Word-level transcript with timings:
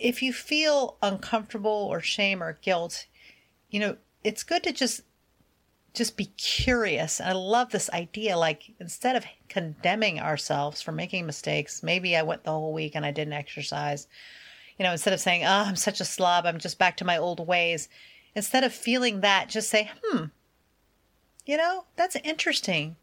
if 0.00 0.22
you 0.22 0.32
feel 0.32 0.96
uncomfortable 1.02 1.88
or 1.90 2.00
shame 2.00 2.42
or 2.42 2.58
guilt, 2.62 3.06
you 3.70 3.78
know, 3.78 3.96
it's 4.24 4.42
good 4.42 4.62
to 4.64 4.72
just 4.72 5.02
just 5.92 6.16
be 6.16 6.26
curious. 6.36 7.20
I 7.20 7.32
love 7.32 7.70
this 7.70 7.90
idea 7.90 8.36
like 8.36 8.72
instead 8.78 9.16
of 9.16 9.24
condemning 9.48 10.20
ourselves 10.20 10.80
for 10.80 10.92
making 10.92 11.26
mistakes, 11.26 11.82
maybe 11.82 12.16
I 12.16 12.22
went 12.22 12.44
the 12.44 12.52
whole 12.52 12.72
week 12.72 12.94
and 12.94 13.04
I 13.04 13.10
didn't 13.10 13.32
exercise. 13.32 14.06
You 14.78 14.84
know, 14.84 14.92
instead 14.92 15.12
of 15.12 15.20
saying, 15.20 15.44
"Oh, 15.44 15.64
I'm 15.66 15.76
such 15.76 16.00
a 16.00 16.04
slob, 16.04 16.46
I'm 16.46 16.58
just 16.58 16.78
back 16.78 16.96
to 16.98 17.04
my 17.04 17.18
old 17.18 17.46
ways." 17.46 17.88
Instead 18.34 18.64
of 18.64 18.72
feeling 18.72 19.20
that, 19.20 19.48
just 19.48 19.68
say, 19.68 19.90
"Hmm. 20.02 20.26
You 21.44 21.56
know, 21.56 21.86
that's 21.96 22.16
interesting. 22.16 22.96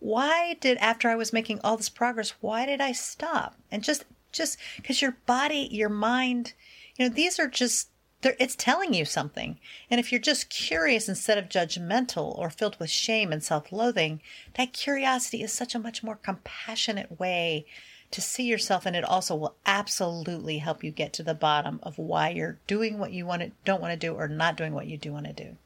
Why 0.00 0.54
did 0.54 0.76
after 0.78 1.08
I 1.08 1.14
was 1.14 1.32
making 1.32 1.60
all 1.62 1.76
this 1.76 1.88
progress, 1.88 2.34
why 2.40 2.66
did 2.66 2.80
I 2.80 2.92
stop?" 2.92 3.56
And 3.70 3.84
just 3.84 4.04
just 4.36 4.58
cuz 4.84 5.02
your 5.02 5.16
body, 5.26 5.68
your 5.70 5.88
mind, 5.88 6.54
you 6.96 7.08
know, 7.08 7.14
these 7.14 7.38
are 7.38 7.48
just 7.48 7.88
it's 8.22 8.56
telling 8.56 8.94
you 8.94 9.04
something. 9.04 9.58
And 9.90 10.00
if 10.00 10.10
you're 10.10 10.20
just 10.20 10.48
curious 10.48 11.08
instead 11.08 11.38
of 11.38 11.48
judgmental 11.48 12.36
or 12.36 12.50
filled 12.50 12.78
with 12.80 12.90
shame 12.90 13.32
and 13.32 13.42
self 13.42 13.70
loathing, 13.70 14.20
that 14.54 14.72
curiosity 14.72 15.42
is 15.42 15.52
such 15.52 15.74
a 15.74 15.78
much 15.78 16.02
more 16.02 16.16
compassionate 16.16 17.20
way 17.20 17.66
to 18.10 18.20
see 18.20 18.44
yourself. 18.44 18.86
And 18.86 18.96
it 18.96 19.04
also 19.04 19.34
will 19.34 19.56
absolutely 19.66 20.58
help 20.58 20.82
you 20.82 20.90
get 20.90 21.12
to 21.14 21.22
the 21.22 21.34
bottom 21.34 21.80
of 21.82 21.98
why 21.98 22.30
you're 22.30 22.58
doing 22.66 22.98
what 22.98 23.12
you 23.12 23.26
want 23.26 23.42
to, 23.42 23.52
don't 23.64 23.82
want 23.82 23.92
to 23.92 24.06
do 24.06 24.14
or 24.14 24.28
not 24.28 24.56
doing 24.56 24.72
what 24.72 24.86
you 24.86 24.96
do 24.96 25.12
want 25.12 25.26
to 25.26 25.32
do. 25.32 25.56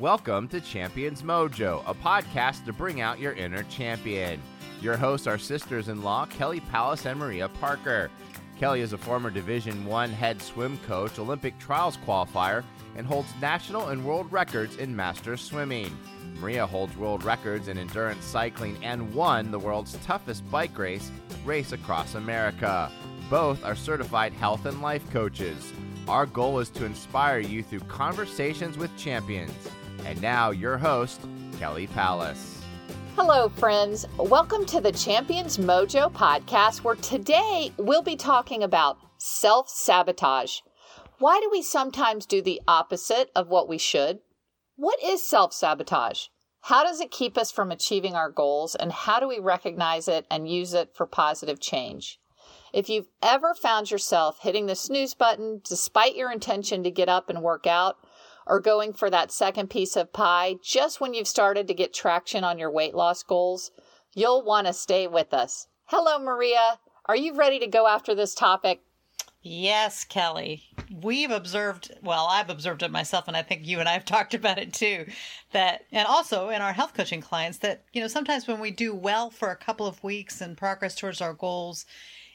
Welcome 0.00 0.48
to 0.48 0.60
Champions 0.60 1.22
Mojo, 1.22 1.84
a 1.86 1.94
podcast 1.94 2.64
to 2.64 2.72
bring 2.72 3.00
out 3.00 3.20
your 3.20 3.32
inner 3.34 3.62
champion. 3.62 4.42
Your 4.80 4.96
hosts 4.96 5.28
are 5.28 5.38
sisters-in-law 5.38 6.26
Kelly 6.26 6.58
Palace 6.58 7.06
and 7.06 7.16
Maria 7.16 7.48
Parker. 7.60 8.10
Kelly 8.58 8.80
is 8.80 8.92
a 8.92 8.98
former 8.98 9.30
Division 9.30 9.86
One 9.86 10.10
head 10.10 10.42
swim 10.42 10.78
coach, 10.78 11.20
Olympic 11.20 11.56
trials 11.60 11.96
qualifier, 11.98 12.64
and 12.96 13.06
holds 13.06 13.28
national 13.40 13.90
and 13.90 14.04
world 14.04 14.32
records 14.32 14.78
in 14.78 14.96
master 14.96 15.36
swimming. 15.36 15.96
Maria 16.40 16.66
holds 16.66 16.96
world 16.96 17.22
records 17.22 17.68
in 17.68 17.78
endurance 17.78 18.24
cycling 18.24 18.76
and 18.82 19.14
won 19.14 19.52
the 19.52 19.60
world's 19.60 19.96
toughest 20.04 20.50
bike 20.50 20.76
race, 20.76 21.12
Race 21.44 21.70
Across 21.70 22.16
America. 22.16 22.90
Both 23.30 23.64
are 23.64 23.76
certified 23.76 24.32
health 24.32 24.66
and 24.66 24.82
life 24.82 25.08
coaches. 25.12 25.72
Our 26.08 26.26
goal 26.26 26.58
is 26.58 26.68
to 26.70 26.84
inspire 26.84 27.38
you 27.38 27.62
through 27.62 27.80
conversations 27.80 28.76
with 28.76 28.94
champions. 28.96 29.54
And 30.04 30.20
now, 30.20 30.50
your 30.50 30.76
host, 30.76 31.20
Kelly 31.58 31.86
Palace. 31.86 32.60
Hello, 33.16 33.48
friends. 33.48 34.06
Welcome 34.18 34.66
to 34.66 34.80
the 34.80 34.92
Champions 34.92 35.56
Mojo 35.56 36.12
podcast, 36.12 36.84
where 36.84 36.96
today 36.96 37.72
we'll 37.78 38.02
be 38.02 38.16
talking 38.16 38.62
about 38.62 38.98
self 39.16 39.70
sabotage. 39.70 40.58
Why 41.20 41.40
do 41.40 41.48
we 41.50 41.62
sometimes 41.62 42.26
do 42.26 42.42
the 42.42 42.60
opposite 42.68 43.30
of 43.34 43.48
what 43.48 43.66
we 43.66 43.78
should? 43.78 44.18
What 44.76 45.02
is 45.02 45.26
self 45.26 45.54
sabotage? 45.54 46.26
How 46.60 46.84
does 46.84 47.00
it 47.00 47.10
keep 47.10 47.38
us 47.38 47.50
from 47.50 47.70
achieving 47.70 48.14
our 48.14 48.30
goals? 48.30 48.74
And 48.74 48.92
how 48.92 49.20
do 49.20 49.28
we 49.28 49.38
recognize 49.38 50.06
it 50.06 50.26
and 50.30 50.46
use 50.46 50.74
it 50.74 50.90
for 50.94 51.06
positive 51.06 51.60
change? 51.60 52.20
If 52.74 52.90
you've 52.90 53.08
ever 53.22 53.54
found 53.54 53.90
yourself 53.90 54.40
hitting 54.42 54.66
the 54.66 54.74
snooze 54.74 55.14
button 55.14 55.62
despite 55.64 56.16
your 56.16 56.30
intention 56.30 56.82
to 56.82 56.90
get 56.90 57.08
up 57.08 57.30
and 57.30 57.40
work 57.40 57.66
out, 57.66 57.96
or 58.46 58.60
going 58.60 58.92
for 58.92 59.10
that 59.10 59.32
second 59.32 59.70
piece 59.70 59.96
of 59.96 60.12
pie 60.12 60.56
just 60.62 61.00
when 61.00 61.14
you've 61.14 61.28
started 61.28 61.66
to 61.68 61.74
get 61.74 61.94
traction 61.94 62.44
on 62.44 62.58
your 62.58 62.70
weight 62.70 62.94
loss 62.94 63.22
goals, 63.22 63.70
you'll 64.14 64.44
want 64.44 64.66
to 64.66 64.72
stay 64.72 65.06
with 65.06 65.32
us. 65.32 65.68
Hello, 65.86 66.18
Maria. 66.18 66.78
Are 67.06 67.16
you 67.16 67.34
ready 67.34 67.58
to 67.58 67.66
go 67.66 67.86
after 67.86 68.14
this 68.14 68.34
topic? 68.34 68.80
Yes, 69.46 70.04
Kelly. 70.04 70.62
We've 71.02 71.30
observed, 71.30 71.92
well, 72.02 72.26
I've 72.30 72.48
observed 72.48 72.82
it 72.82 72.90
myself, 72.90 73.28
and 73.28 73.36
I 73.36 73.42
think 73.42 73.66
you 73.66 73.78
and 73.78 73.86
I 73.86 73.92
have 73.92 74.04
talked 74.06 74.32
about 74.32 74.58
it 74.58 74.72
too. 74.72 75.06
That, 75.52 75.82
and 75.92 76.06
also 76.06 76.48
in 76.48 76.62
our 76.62 76.72
health 76.72 76.94
coaching 76.94 77.20
clients, 77.20 77.58
that, 77.58 77.84
you 77.92 78.00
know, 78.00 78.08
sometimes 78.08 78.48
when 78.48 78.58
we 78.58 78.70
do 78.70 78.94
well 78.94 79.28
for 79.28 79.50
a 79.50 79.56
couple 79.56 79.86
of 79.86 80.02
weeks 80.02 80.40
and 80.40 80.56
progress 80.56 80.94
towards 80.94 81.20
our 81.20 81.34
goals, 81.34 81.84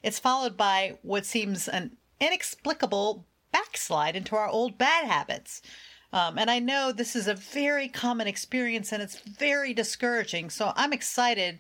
it's 0.04 0.20
followed 0.20 0.56
by 0.56 1.00
what 1.02 1.26
seems 1.26 1.68
an 1.68 1.98
inexplicable 2.22 3.26
backslide 3.52 4.16
into 4.16 4.36
our 4.36 4.48
old 4.48 4.78
bad 4.78 5.06
habits. 5.06 5.64
Um, 6.12 6.38
and 6.40 6.50
I 6.50 6.60
know 6.60 6.92
this 6.92 7.16
is 7.16 7.28
a 7.28 7.36
very 7.36 7.88
common 7.88 8.28
experience 8.28 8.92
and 8.92 9.02
it's 9.02 9.20
very 9.20 9.74
discouraging. 9.74 10.50
So 10.50 10.74
I'm 10.76 10.94
excited 10.94 11.60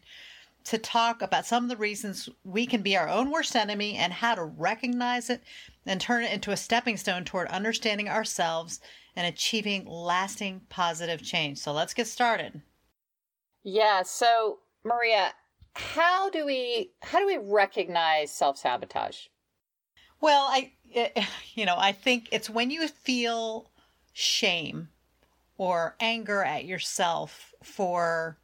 to 0.65 0.77
talk 0.77 1.21
about 1.21 1.45
some 1.45 1.63
of 1.63 1.69
the 1.69 1.77
reasons 1.77 2.29
we 2.43 2.65
can 2.65 2.81
be 2.81 2.97
our 2.97 3.07
own 3.07 3.31
worst 3.31 3.55
enemy 3.55 3.95
and 3.95 4.11
how 4.11 4.35
to 4.35 4.43
recognize 4.43 5.29
it 5.29 5.43
and 5.85 6.01
turn 6.01 6.23
it 6.23 6.33
into 6.33 6.51
a 6.51 6.57
stepping 6.57 6.97
stone 6.97 7.25
toward 7.25 7.47
understanding 7.47 8.09
ourselves 8.09 8.79
and 9.15 9.25
achieving 9.27 9.85
lasting 9.85 10.61
positive 10.69 11.23
change. 11.23 11.57
So 11.59 11.71
let's 11.71 11.93
get 11.93 12.07
started. 12.07 12.61
Yeah. 13.63 14.03
So, 14.03 14.59
Maria, 14.83 15.33
how 15.73 16.29
do 16.29 16.45
we 16.45 16.91
how 17.01 17.19
do 17.19 17.25
we 17.25 17.37
recognize 17.37 18.31
self-sabotage? 18.31 19.27
Well, 20.21 20.47
I 20.49 20.73
you 21.53 21.65
know, 21.65 21.75
I 21.77 21.91
think 21.91 22.29
it's 22.31 22.49
when 22.49 22.71
you 22.71 22.87
feel 22.87 23.69
shame 24.19 24.89
or 25.57 25.95
anger 25.99 26.43
at 26.43 26.65
yourself 26.65 27.53
for 27.63 28.37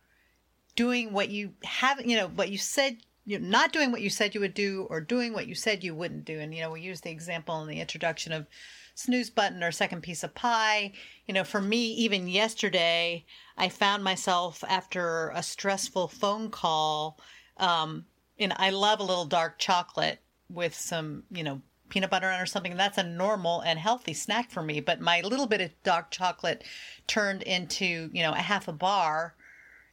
doing 0.75 1.11
what 1.11 1.29
you 1.29 1.53
haven't, 1.63 2.07
you 2.07 2.15
know, 2.15 2.27
what 2.27 2.49
you 2.49 2.57
said, 2.57 2.97
you 3.25 3.37
know, 3.37 3.47
not 3.47 3.73
doing 3.73 3.91
what 3.91 4.01
you 4.01 4.09
said 4.09 4.33
you 4.33 4.39
would 4.41 4.53
do 4.53 4.87
or 4.89 5.01
doing 5.01 5.33
what 5.33 5.47
you 5.47 5.55
said 5.55 5.83
you 5.83 5.93
wouldn't 5.93 6.23
do. 6.23 6.39
And, 6.39 6.53
you 6.53 6.61
know, 6.61 6.71
we 6.71 6.81
use 6.81 7.01
the 7.01 7.11
example 7.11 7.61
in 7.61 7.67
the 7.67 7.81
introduction 7.81 8.31
of 8.31 8.47
snooze 8.93 9.29
button 9.29 9.63
or 9.63 9.71
second 9.71 10.01
piece 10.01 10.23
of 10.23 10.33
pie. 10.33 10.93
You 11.27 11.33
know, 11.33 11.43
for 11.43 11.61
me, 11.61 11.91
even 11.93 12.29
yesterday, 12.29 13.25
I 13.57 13.67
found 13.67 14.03
myself 14.03 14.63
after 14.67 15.29
a 15.35 15.43
stressful 15.43 16.07
phone 16.07 16.49
call. 16.49 17.19
Um, 17.57 18.05
and 18.39 18.53
I 18.55 18.69
love 18.69 19.01
a 19.01 19.03
little 19.03 19.25
dark 19.25 19.59
chocolate 19.59 20.19
with 20.49 20.73
some, 20.73 21.23
you 21.31 21.43
know, 21.43 21.61
peanut 21.89 22.09
butter 22.09 22.29
on 22.29 22.41
or 22.41 22.45
something. 22.45 22.75
That's 22.75 22.97
a 22.97 23.03
normal 23.03 23.61
and 23.61 23.79
healthy 23.79 24.13
snack 24.13 24.51
for 24.51 24.61
me. 24.61 24.79
But 24.79 25.01
my 25.01 25.21
little 25.21 25.47
bit 25.47 25.61
of 25.61 25.71
dark 25.83 26.11
chocolate 26.11 26.63
turned 27.07 27.43
into, 27.43 28.09
you 28.13 28.23
know, 28.23 28.33
a 28.33 28.37
half 28.37 28.67
a 28.67 28.73
bar. 28.73 29.35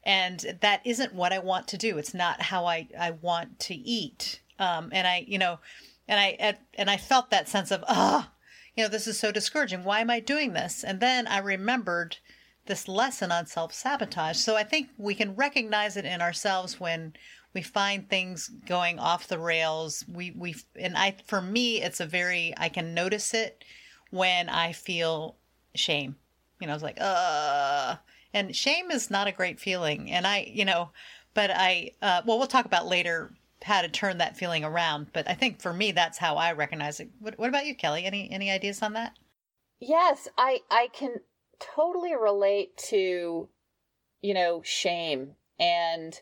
And 0.04 0.58
that 0.60 0.80
isn't 0.84 1.14
what 1.14 1.32
I 1.32 1.38
want 1.38 1.68
to 1.68 1.76
do. 1.76 1.98
It's 1.98 2.14
not 2.14 2.42
how 2.42 2.66
I, 2.66 2.88
I 2.98 3.12
want 3.12 3.60
to 3.60 3.74
eat. 3.74 4.40
Um, 4.58 4.88
and 4.92 5.06
I, 5.06 5.24
you 5.28 5.38
know, 5.38 5.60
and 6.08 6.18
I, 6.18 6.56
and 6.74 6.90
I 6.90 6.96
felt 6.96 7.30
that 7.30 7.48
sense 7.48 7.70
of, 7.70 7.84
oh, 7.88 8.28
you 8.76 8.82
know, 8.82 8.88
this 8.88 9.06
is 9.06 9.18
so 9.18 9.30
discouraging. 9.30 9.84
Why 9.84 10.00
am 10.00 10.10
I 10.10 10.20
doing 10.20 10.54
this? 10.54 10.82
And 10.82 10.98
then 11.00 11.26
I 11.26 11.38
remembered 11.38 12.16
this 12.66 12.88
lesson 12.88 13.32
on 13.32 13.46
self 13.46 13.72
sabotage. 13.72 14.36
So 14.36 14.56
I 14.56 14.62
think 14.62 14.88
we 14.96 15.14
can 15.14 15.34
recognize 15.34 15.96
it 15.96 16.04
in 16.04 16.22
ourselves 16.22 16.78
when 16.78 17.14
we 17.54 17.62
find 17.62 18.08
things 18.08 18.48
going 18.66 18.98
off 18.98 19.28
the 19.28 19.38
rails. 19.38 20.04
We 20.08 20.30
we 20.32 20.56
and 20.76 20.96
I 20.96 21.16
for 21.26 21.40
me 21.40 21.82
it's 21.82 22.00
a 22.00 22.06
very 22.06 22.54
I 22.56 22.68
can 22.68 22.94
notice 22.94 23.34
it 23.34 23.64
when 24.10 24.48
I 24.48 24.72
feel 24.72 25.36
shame. 25.74 26.16
You 26.60 26.66
know, 26.66 26.74
it's 26.74 26.82
like 26.82 26.98
uh 27.00 27.96
and 28.32 28.54
shame 28.56 28.90
is 28.90 29.10
not 29.10 29.26
a 29.26 29.32
great 29.32 29.60
feeling 29.60 30.10
and 30.10 30.26
I, 30.26 30.50
you 30.50 30.64
know, 30.64 30.90
but 31.34 31.50
I 31.50 31.92
uh 32.00 32.22
well 32.26 32.38
we'll 32.38 32.46
talk 32.46 32.64
about 32.64 32.86
later 32.86 33.32
how 33.64 33.82
to 33.82 33.88
turn 33.88 34.18
that 34.18 34.36
feeling 34.36 34.64
around, 34.64 35.08
but 35.12 35.28
I 35.28 35.34
think 35.34 35.60
for 35.60 35.72
me 35.72 35.92
that's 35.92 36.18
how 36.18 36.36
I 36.36 36.52
recognize 36.52 37.00
it. 37.00 37.10
What 37.20 37.38
what 37.38 37.48
about 37.48 37.66
you, 37.66 37.74
Kelly? 37.74 38.04
Any 38.04 38.30
any 38.30 38.50
ideas 38.50 38.82
on 38.82 38.94
that? 38.94 39.16
Yes, 39.78 40.28
I 40.38 40.60
I 40.70 40.88
can 40.92 41.16
totally 41.60 42.14
relate 42.14 42.76
to 42.88 43.48
you 44.22 44.34
know 44.34 44.62
shame 44.64 45.34
and 45.58 46.20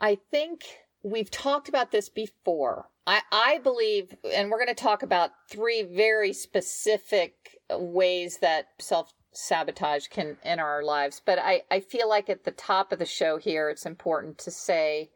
I 0.00 0.18
think 0.30 0.64
we've 1.02 1.30
talked 1.30 1.68
about 1.68 1.90
this 1.90 2.08
before. 2.08 2.88
I, 3.06 3.22
I 3.32 3.58
believe, 3.58 4.14
and 4.32 4.50
we're 4.50 4.64
going 4.64 4.74
to 4.74 4.74
talk 4.74 5.02
about 5.02 5.30
three 5.48 5.82
very 5.82 6.32
specific 6.32 7.58
ways 7.70 8.38
that 8.38 8.68
self 8.78 9.12
sabotage 9.32 10.08
can 10.08 10.36
enter 10.42 10.64
our 10.64 10.82
lives. 10.82 11.20
But 11.24 11.38
I, 11.38 11.62
I 11.70 11.80
feel 11.80 12.08
like 12.08 12.28
at 12.28 12.44
the 12.44 12.50
top 12.50 12.92
of 12.92 12.98
the 12.98 13.06
show 13.06 13.36
here, 13.36 13.68
it's 13.68 13.86
important 13.86 14.38
to 14.38 14.50
say 14.50 15.10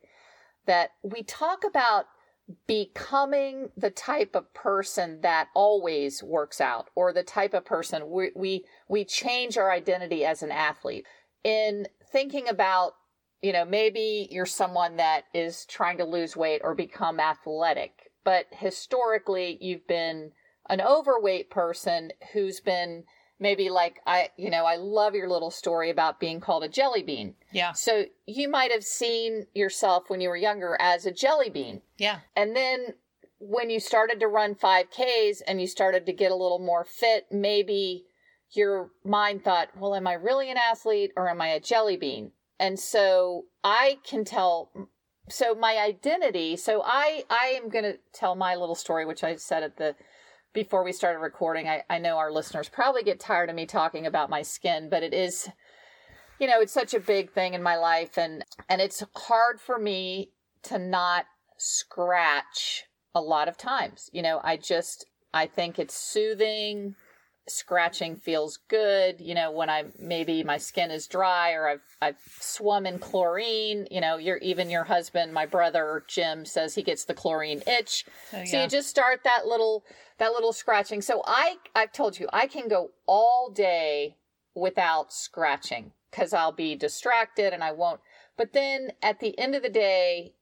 that 0.67 0.91
we 1.03 1.23
talk 1.23 1.65
about 1.65 2.07
becoming 2.67 3.71
the 3.77 3.91
type 3.91 4.35
of 4.35 4.53
person 4.53 5.21
that 5.23 5.49
always 5.55 6.23
works 6.23 6.61
out 6.61 6.91
or 6.95 7.13
the 7.13 7.23
type 7.23 7.55
of 7.55 7.65
person 7.65 8.11
we, 8.11 8.31
we, 8.37 8.65
we 8.87 9.05
change 9.05 9.57
our 9.57 9.73
identity 9.73 10.25
as 10.25 10.43
an 10.43 10.51
athlete. 10.51 11.07
In 11.43 11.87
thinking 12.11 12.49
about 12.49 12.95
you 13.45 13.53
know, 13.53 13.67
maybe 13.67 14.27
you're 14.31 14.47
someone 14.47 14.97
that 14.97 15.25
is 15.35 15.67
trying 15.67 15.99
to 15.99 16.05
lose 16.07 16.35
weight 16.35 16.63
or 16.65 16.75
become 16.75 17.21
athletic, 17.21 18.11
but 18.25 18.47
historically 18.53 19.59
you've 19.61 19.87
been 19.87 20.33
an 20.71 20.81
overweight 20.81 21.51
person 21.51 22.11
who's 22.33 22.61
been 22.61 23.05
maybe 23.39 23.69
like 23.69 24.01
I, 24.07 24.31
you 24.39 24.49
know, 24.49 24.65
I 24.65 24.77
love 24.77 25.15
your 25.15 25.29
little 25.29 25.51
story 25.51 25.91
about 25.91 26.21
being 26.21 26.41
called 26.41 26.65
a 26.65 26.71
jelly 26.71 27.03
bean. 27.03 27.35
Yeah. 27.53 27.73
So 27.73 28.07
you 28.25 28.49
might 28.49 28.73
have 28.73 28.83
seen 28.83 29.47
yourself 29.53 30.05
when 30.09 30.23
you 30.23 30.31
were 30.31 30.37
younger 30.37 30.79
as 30.81 31.05
a 31.05 31.13
jelly 31.13 31.51
bean. 31.51 31.83
Yeah. 31.99 32.21
And 32.35 32.57
then 32.57 32.95
when 33.41 33.69
you 33.69 33.79
started 33.79 34.21
to 34.21 34.27
run 34.27 34.55
5Ks 34.55 35.43
and 35.47 35.61
you 35.61 35.67
started 35.67 36.07
to 36.07 36.15
get 36.15 36.33
a 36.33 36.37
little 36.37 36.61
more 36.61 36.87
fit, 36.87 37.27
maybe 37.31 38.07
your 38.53 38.91
mind 39.05 39.45
thought, 39.45 39.69
well, 39.79 39.95
am 39.95 40.07
I 40.07 40.15
really 40.15 40.51
an 40.51 40.57
athlete 40.57 41.11
or 41.15 41.29
am 41.29 41.43
I 41.43 41.49
a 41.49 41.61
jelly 41.61 41.99
bean? 41.99 42.33
And 42.59 42.79
so 42.79 43.47
I 43.63 43.99
can 44.05 44.25
tell 44.25 44.71
so 45.31 45.55
my 45.55 45.79
identity 45.79 46.55
so 46.55 46.83
i 46.85 47.25
i 47.31 47.59
am 47.59 47.71
going 47.71 47.83
to 47.83 47.97
tell 48.13 48.35
my 48.35 48.55
little 48.55 48.75
story 48.75 49.07
which 49.07 49.25
i 49.25 49.35
said 49.37 49.63
at 49.63 49.79
the 49.79 49.97
before 50.55 50.85
we 50.85 50.93
started 50.93 51.19
recording. 51.19 51.69
I, 51.69 51.83
I 51.91 51.99
know 51.99 52.17
our 52.17 52.33
listeners 52.33 52.69
probably 52.69 53.03
get 53.03 53.21
tired 53.21 53.51
of 53.51 53.57
me 53.57 53.67
talking 53.67 54.07
about 54.07 54.31
my 54.31 54.41
skin 54.41 54.89
but 54.89 55.03
it 55.03 55.13
is 55.13 55.51
you 56.39 56.47
know 56.47 56.61
it's 56.61 56.73
such 56.73 56.95
a 56.95 57.01
big 57.01 57.33
thing 57.33 57.53
in 57.53 57.63
my 57.63 57.77
life. 57.77 58.17
And 58.17 58.45
and 58.69 58.81
it's 58.81 59.03
hard 59.15 59.61
for 59.61 59.79
me 59.79 60.31
to 60.63 60.79
not 60.79 61.27
scratch 61.59 62.85
a 63.15 63.21
lot 63.21 63.49
of 63.49 63.59
times. 63.59 64.09
You 64.13 64.23
know 64.23 64.41
i 64.43 64.57
just 64.57 65.07
i 65.35 65.47
think 65.47 65.79
it's 65.79 65.95
soothing 65.95 66.95
scratching 67.47 68.17
feels 68.17 68.59
good 68.69 69.21
you 69.21 69.35
know 69.35 69.51
when 69.51 69.69
i 69.69 69.85
maybe 69.99 70.43
my 70.43 70.57
skin 70.57 70.91
is 70.91 71.07
dry 71.07 71.53
or 71.53 71.69
i've 71.69 71.83
i've 72.01 72.17
swum 72.41 72.87
in 72.87 72.99
chlorine 72.99 73.87
you 73.91 74.01
know 74.01 74.17
your 74.17 74.39
even 74.39 74.71
your 74.71 74.85
husband 74.85 75.31
my 75.31 75.45
brother 75.45 76.05
jim 76.09 76.47
says 76.47 76.75
he 76.75 76.83
gets 76.83 77.05
the 77.05 77.13
chlorine 77.13 77.63
itch. 77.67 78.07
Oh, 78.33 78.45
so 78.45 78.63
you 78.63 78.69
just 78.69 78.89
start 78.89 79.21
that 79.25 79.47
little 79.47 79.85
that 80.19 80.33
little 80.33 80.53
scratching. 80.53 81.03
So 81.03 81.23
i 81.27 81.57
i've 81.75 81.93
told 81.93 82.19
you 82.19 82.29
i 82.33 82.47
can 82.47 82.67
go 82.67 82.93
all 83.07 83.51
day 83.55 84.17
without 84.55 85.13
scratching 85.13 85.93
because 86.11 86.33
i'll 86.33 86.53
be 86.53 86.75
distracted 86.75 87.53
and 87.53 87.63
i 87.63 87.73
won't. 87.73 88.01
But 88.37 88.53
then 88.53 88.93
at 89.03 89.21
the 89.21 89.39
end 89.39 89.55
of 89.55 89.63
the 89.63 89.69
day 89.69 90.33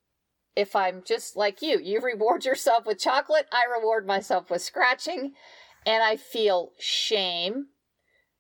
if 0.54 0.76
i'm 0.76 1.02
just 1.04 1.37
like 1.37 1.62
you 1.62 1.81
you 1.81 2.00
reward 2.00 2.44
yourself 2.44 2.87
with 2.87 2.99
chocolate 2.99 3.46
i 3.52 3.62
reward 3.75 4.06
myself 4.06 4.50
with 4.50 4.62
scratching 4.62 5.32
and 5.87 6.02
I 6.02 6.17
feel 6.17 6.73
shame. 6.79 7.69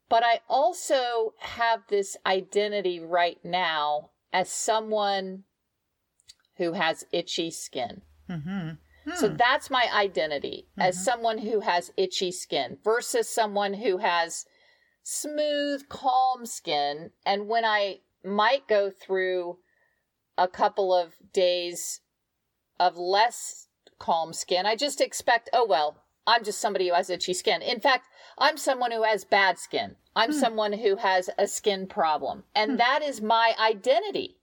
But 0.08 0.22
I 0.24 0.40
also 0.48 1.32
have 1.38 1.86
this 1.88 2.16
identity 2.26 3.00
right 3.00 3.38
now 3.42 4.10
as 4.32 4.50
someone 4.50 5.44
who 6.56 6.74
has 6.74 7.06
itchy 7.12 7.50
skin. 7.50 8.02
Mm-hmm. 8.28 9.14
So 9.16 9.28
that's 9.28 9.68
my 9.70 9.88
identity 9.92 10.68
as 10.78 10.96
Mhm. 10.96 11.00
someone 11.00 11.38
who 11.38 11.60
has 11.60 11.92
itchy 11.96 12.30
skin 12.30 12.78
versus 12.84 13.28
someone 13.28 13.74
who 13.74 13.96
has 13.98 14.46
smooth, 15.02 15.88
calm 15.88 16.46
skin. 16.46 17.12
And 17.26 17.48
when 17.48 17.64
I 17.64 18.02
might 18.22 18.68
go 18.68 18.90
through 18.90 19.58
a 20.38 20.46
couple 20.46 20.94
of 20.94 21.16
days 21.32 22.00
of 22.78 22.96
less 22.96 23.68
calm 23.98 24.32
skin, 24.32 24.66
I 24.66 24.76
just 24.76 25.00
expect, 25.00 25.50
oh, 25.52 25.66
well, 25.66 26.01
I'm 26.26 26.44
just 26.44 26.60
somebody 26.60 26.88
who 26.88 26.94
has 26.94 27.10
itchy 27.10 27.34
skin. 27.34 27.62
In 27.62 27.80
fact, 27.80 28.08
I'm 28.38 28.56
someone 28.56 28.92
who 28.92 29.02
has 29.02 29.24
bad 29.24 29.58
skin. 29.58 29.96
I'm 30.14 30.32
Hmm. 30.32 30.38
someone 30.38 30.72
who 30.72 30.96
has 30.96 31.30
a 31.38 31.46
skin 31.46 31.86
problem. 31.86 32.44
And 32.54 32.72
Hmm. 32.72 32.76
that 32.76 33.02
is 33.02 33.20
my 33.20 33.54
identity. 33.58 34.38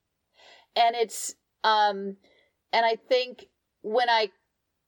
And 0.76 0.96
it's, 0.96 1.36
um, 1.64 2.18
and 2.72 2.86
I 2.86 2.96
think 2.96 3.50
when 3.82 4.10
I 4.10 4.32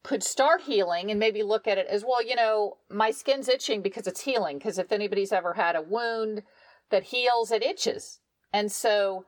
could 0.04 0.24
start 0.24 0.62
healing 0.62 1.12
and 1.12 1.20
maybe 1.20 1.44
look 1.44 1.68
at 1.68 1.78
it 1.78 1.88
as 1.88 2.04
well, 2.04 2.22
you 2.22 2.36
know, 2.36 2.78
my 2.90 3.12
skin's 3.12 3.48
itching 3.48 3.82
because 3.82 4.08
it's 4.08 4.22
healing. 4.22 4.58
Because 4.58 4.78
if 4.78 4.92
anybody's 4.92 5.32
ever 5.32 5.54
had 5.54 5.76
a 5.76 5.82
wound 5.82 6.44
that 6.90 7.04
heals, 7.04 7.52
it 7.52 7.64
itches. 7.64 8.20
And 8.52 8.72
so 8.72 9.26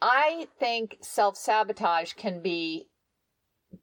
I 0.00 0.48
think 0.58 0.98
self 1.00 1.36
sabotage 1.36 2.12
can 2.14 2.42
be 2.42 2.88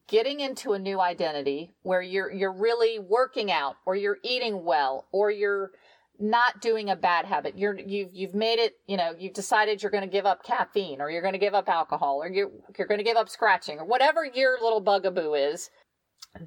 getting 0.08 0.40
into 0.40 0.74
a 0.74 0.80
new 0.80 1.00
identity 1.00 1.74
where 1.84 2.02
you're 2.02 2.32
you're 2.32 2.54
really 2.54 3.00
working 3.00 3.52
out 3.52 3.76
or 3.86 3.96
you're 3.96 4.18
eating 4.24 4.64
well 4.64 5.08
or 5.12 5.32
you're 5.32 5.72
not 6.20 6.62
doing 6.62 6.90
a 6.90 6.96
bad 6.96 7.26
habit. 7.26 7.58
You're 7.58 7.80
you've 7.80 8.10
you've 8.14 8.36
made 8.36 8.60
it 8.60 8.74
you 8.88 8.98
know 8.98 9.14
you've 9.18 9.34
decided 9.34 9.82
you're 9.82 9.92
going 9.92 10.04
to 10.04 10.10
give 10.10 10.26
up 10.26 10.44
caffeine 10.44 11.02
or 11.02 11.10
you're 11.10 11.22
going 11.22 11.34
to 11.34 11.40
give 11.40 11.54
up 11.54 11.70
alcohol 11.70 12.22
or 12.22 12.30
you're 12.30 12.52
you're 12.78 12.88
going 12.88 13.00
to 13.00 13.04
give 13.04 13.18
up 13.18 13.30
scratching 13.30 13.80
or 13.80 13.86
whatever 13.86 14.26
your 14.26 14.58
little 14.62 14.82
bugaboo 14.82 15.34
is 15.34 15.70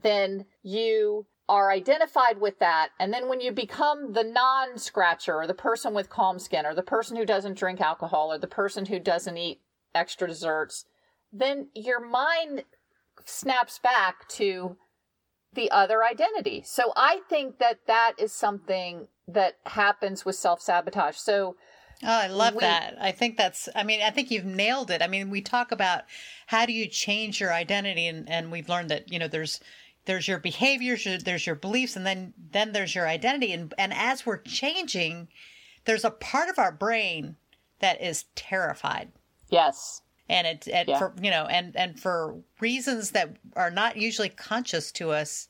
then 0.03 0.45
you 0.62 1.27
are 1.49 1.73
identified 1.73 2.41
with 2.41 2.59
that. 2.61 2.91
And 3.00 3.12
then 3.12 3.29
when 3.29 3.41
you 3.41 3.50
become 3.50 4.12
the 4.12 4.23
non-scratcher 4.23 5.35
or 5.35 5.47
the 5.47 5.55
person 5.55 5.93
with 5.93 6.09
calm 6.09 6.38
skin 6.38 6.65
or 6.65 6.75
the 6.75 6.83
person 6.83 7.17
who 7.17 7.27
doesn't 7.27 7.59
drink 7.59 7.81
alcohol 7.81 8.33
or 8.33 8.38
the 8.38 8.47
person 8.47 8.87
who 8.87 9.00
doesn't 9.00 9.37
eat 9.37 9.61
extra 9.95 10.29
desserts 10.29 10.87
then 11.33 11.69
your 11.75 12.00
mind 12.05 12.65
snaps 13.27 13.79
back 13.79 14.29
to 14.31 14.77
the 15.53 15.71
other 15.71 16.03
identity. 16.05 16.63
So 16.67 16.93
I 16.97 17.21
think 17.29 17.59
that 17.59 17.81
that 17.87 18.13
is 18.19 18.33
something 18.33 19.09
that 19.29 19.59
happens 19.67 20.25
with 20.25 20.37
self 20.37 20.61
sabotage. 20.61 21.17
So 21.17 21.57
Oh, 22.05 22.09
I 22.09 22.27
love 22.27 22.55
We- 22.55 22.61
that. 22.63 22.97
I 23.01 23.13
think 23.13 23.37
that's, 23.37 23.69
I 23.77 23.85
mean, 23.85 24.03
I 24.03 24.11
think 24.11 24.31
you've 24.33 24.45
nailed 24.45 24.91
it. 24.91 25.03
I 25.03 25.07
mean, 25.07 25.31
we 25.31 25.41
talk 25.41 25.71
about 25.71 26.03
how 26.49 26.67
do 26.67 26.73
you 26.73 26.89
change 26.89 27.41
your 27.41 27.53
identity 27.53 28.09
and, 28.09 28.29
and 28.29 28.51
we've 28.51 28.69
learned 28.69 28.91
that, 28.91 29.13
you 29.13 29.21
know, 29.21 29.29
there's, 29.29 29.61
there's 30.07 30.27
your 30.27 30.39
behaviors, 30.41 31.07
there's 31.23 31.47
your 31.47 31.55
beliefs, 31.55 31.95
and 31.95 32.05
then, 32.05 32.35
then 32.51 32.73
there's 32.73 32.97
your 32.97 33.07
identity. 33.07 33.53
And, 33.53 33.73
and 33.79 33.93
as 33.95 34.27
we're 34.27 34.39
changing, 34.39 35.29
there's 35.85 36.05
a 36.05 36.11
part 36.11 36.49
of 36.49 36.59
our 36.59 36.73
brain 36.73 37.37
that 37.79 38.03
is 38.03 38.25
terrified. 38.35 39.13
yes, 39.49 40.03
And 40.32 40.46
it, 40.46 40.69
and 40.69 40.88
Yeah. 40.88 40.99
for, 40.99 41.14
you 41.20 41.31
know, 41.31 41.46
and, 41.46 41.76
and 41.76 42.00
for 42.00 42.37
reasons 42.61 43.11
that 43.12 43.37
are 43.55 43.70
not 43.70 43.96
usually 43.96 44.31
conscious 44.31 44.90
to 44.93 45.11
us, 45.11 45.49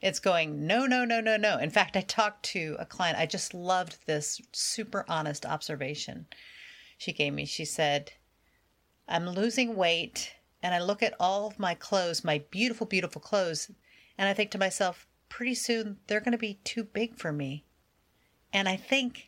it's 0.00 0.20
going, 0.20 0.66
no, 0.66 0.86
no, 0.86 1.04
no, 1.04 1.20
no, 1.20 1.36
no. 1.36 1.58
In 1.58 1.70
fact, 1.70 1.96
I 1.96 2.02
talked 2.02 2.44
to 2.46 2.76
a 2.78 2.86
client. 2.86 3.18
I 3.18 3.26
just 3.26 3.54
loved 3.54 4.06
this 4.06 4.40
super 4.52 5.04
honest 5.08 5.44
observation 5.44 6.26
she 6.98 7.12
gave 7.12 7.32
me. 7.32 7.46
She 7.46 7.64
said, 7.64 8.12
I'm 9.06 9.28
losing 9.28 9.76
weight 9.76 10.32
and 10.62 10.74
I 10.74 10.80
look 10.80 11.02
at 11.02 11.14
all 11.20 11.46
of 11.46 11.58
my 11.58 11.74
clothes, 11.74 12.24
my 12.24 12.38
beautiful, 12.50 12.86
beautiful 12.86 13.22
clothes, 13.22 13.70
and 14.18 14.28
I 14.28 14.34
think 14.34 14.50
to 14.50 14.58
myself, 14.58 15.06
pretty 15.28 15.54
soon 15.54 15.98
they're 16.06 16.20
going 16.20 16.32
to 16.32 16.38
be 16.38 16.60
too 16.64 16.82
big 16.82 17.16
for 17.16 17.32
me. 17.32 17.64
And 18.52 18.68
I 18.68 18.76
think 18.76 19.27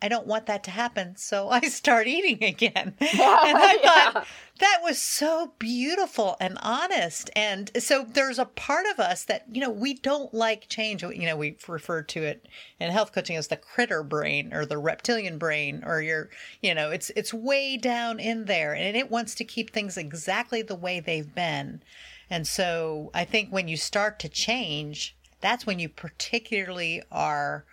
I 0.00 0.08
don't 0.08 0.26
want 0.26 0.46
that 0.46 0.64
to 0.64 0.70
happen. 0.70 1.16
So 1.16 1.48
I 1.50 1.60
start 1.62 2.06
eating 2.06 2.42
again. 2.42 2.94
and 3.00 3.58
I 3.58 3.78
Yeah. 3.82 4.12
thought, 4.12 4.26
that 4.58 4.80
was 4.82 4.98
so 4.98 5.52
beautiful 5.58 6.36
and 6.40 6.58
honest. 6.62 7.30
And 7.36 7.70
so 7.78 8.04
there's 8.04 8.38
a 8.38 8.44
part 8.44 8.86
of 8.86 8.98
us 8.98 9.24
that, 9.24 9.44
you 9.52 9.60
know, 9.60 9.70
we 9.70 9.94
don't 9.94 10.34
like 10.34 10.68
change. 10.68 11.02
You 11.02 11.26
know, 11.26 11.36
we 11.36 11.56
refer 11.68 12.02
to 12.02 12.22
it 12.24 12.46
in 12.80 12.90
health 12.90 13.12
coaching 13.12 13.36
as 13.36 13.48
the 13.48 13.56
critter 13.56 14.02
brain 14.02 14.52
or 14.52 14.66
the 14.66 14.78
reptilian 14.78 15.38
brain 15.38 15.82
or 15.86 16.02
your, 16.02 16.28
you 16.60 16.74
know, 16.74 16.90
it's 16.90 17.10
it's 17.14 17.32
way 17.32 17.76
down 17.76 18.18
in 18.18 18.46
there 18.46 18.74
and 18.74 18.96
it 18.96 19.10
wants 19.10 19.34
to 19.36 19.44
keep 19.44 19.70
things 19.70 19.96
exactly 19.96 20.62
the 20.62 20.74
way 20.74 20.98
they've 21.00 21.34
been. 21.34 21.82
And 22.30 22.46
so 22.46 23.10
I 23.14 23.24
think 23.24 23.50
when 23.50 23.68
you 23.68 23.76
start 23.76 24.18
to 24.20 24.28
change, 24.28 25.16
that's 25.40 25.66
when 25.66 25.78
you 25.78 25.88
particularly 25.88 27.02
are 27.12 27.64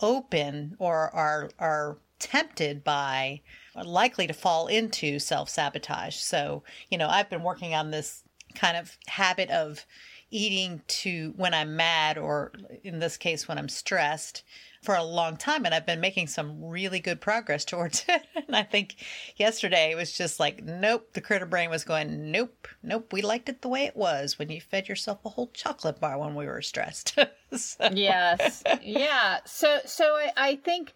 open 0.00 0.76
or 0.78 1.14
are 1.14 1.50
are 1.58 1.98
tempted 2.18 2.82
by 2.82 3.40
are 3.76 3.84
likely 3.84 4.26
to 4.26 4.32
fall 4.32 4.66
into 4.66 5.18
self-sabotage. 5.18 6.16
So, 6.16 6.64
you 6.90 6.98
know, 6.98 7.08
I've 7.08 7.30
been 7.30 7.42
working 7.42 7.74
on 7.74 7.90
this 7.90 8.24
kind 8.54 8.76
of 8.76 8.96
habit 9.06 9.50
of 9.50 9.84
eating 10.30 10.82
to 10.86 11.32
when 11.36 11.54
I'm 11.54 11.76
mad 11.76 12.18
or 12.18 12.52
in 12.82 12.98
this 12.98 13.16
case 13.16 13.48
when 13.48 13.58
I'm 13.58 13.68
stressed 13.68 14.42
for 14.88 14.94
a 14.96 15.04
long 15.04 15.36
time 15.36 15.66
and 15.66 15.74
I've 15.74 15.84
been 15.84 16.00
making 16.00 16.28
some 16.28 16.64
really 16.64 16.98
good 16.98 17.20
progress 17.20 17.62
towards 17.66 18.06
it. 18.08 18.22
and 18.46 18.56
I 18.56 18.62
think 18.62 18.96
yesterday 19.36 19.90
it 19.90 19.96
was 19.96 20.16
just 20.16 20.40
like 20.40 20.64
nope, 20.64 21.12
the 21.12 21.20
critter 21.20 21.44
brain 21.44 21.68
was 21.68 21.84
going 21.84 22.30
nope, 22.32 22.66
nope, 22.82 23.12
we 23.12 23.20
liked 23.20 23.50
it 23.50 23.60
the 23.60 23.68
way 23.68 23.84
it 23.84 23.94
was 23.98 24.38
when 24.38 24.48
you 24.48 24.62
fed 24.62 24.88
yourself 24.88 25.18
a 25.26 25.28
whole 25.28 25.48
chocolate 25.52 26.00
bar 26.00 26.18
when 26.18 26.34
we 26.34 26.46
were 26.46 26.62
stressed. 26.62 27.18
So- 27.54 27.90
yes, 27.92 28.62
yeah. 28.82 29.40
So, 29.44 29.78
so 29.84 30.04
I, 30.04 30.32
I 30.36 30.56
think 30.56 30.94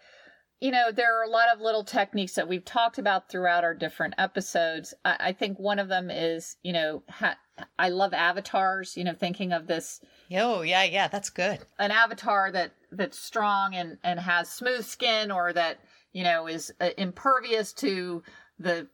you 0.59 0.71
know 0.71 0.91
there 0.91 1.19
are 1.19 1.23
a 1.23 1.29
lot 1.29 1.49
of 1.53 1.61
little 1.61 1.83
techniques 1.83 2.33
that 2.33 2.47
we've 2.47 2.65
talked 2.65 2.97
about 2.97 3.29
throughout 3.29 3.63
our 3.63 3.75
different 3.75 4.15
episodes. 4.17 4.93
I, 5.05 5.17
I 5.19 5.33
think 5.33 5.59
one 5.59 5.77
of 5.77 5.87
them 5.87 6.09
is 6.09 6.57
you 6.63 6.73
know 6.73 7.03
ha- 7.09 7.37
I 7.77 7.89
love 7.89 8.13
avatars. 8.13 8.95
You 8.97 9.03
know, 9.03 9.13
thinking 9.13 9.51
of 9.51 9.67
this 9.67 9.99
Oh, 10.35 10.61
yeah, 10.61 10.83
yeah, 10.83 11.07
that's 11.07 11.29
good. 11.29 11.59
an 11.79 11.91
avatar 11.91 12.51
that 12.51 12.71
that's 12.91 13.19
strong 13.19 13.75
and 13.75 13.97
and 14.03 14.19
has 14.19 14.49
smooth 14.49 14.85
skin 14.85 15.31
or 15.31 15.53
that 15.53 15.79
you 16.11 16.23
know 16.23 16.47
is 16.47 16.71
uh, 16.79 16.89
impervious 16.97 17.73
to 17.73 18.23
the 18.59 18.87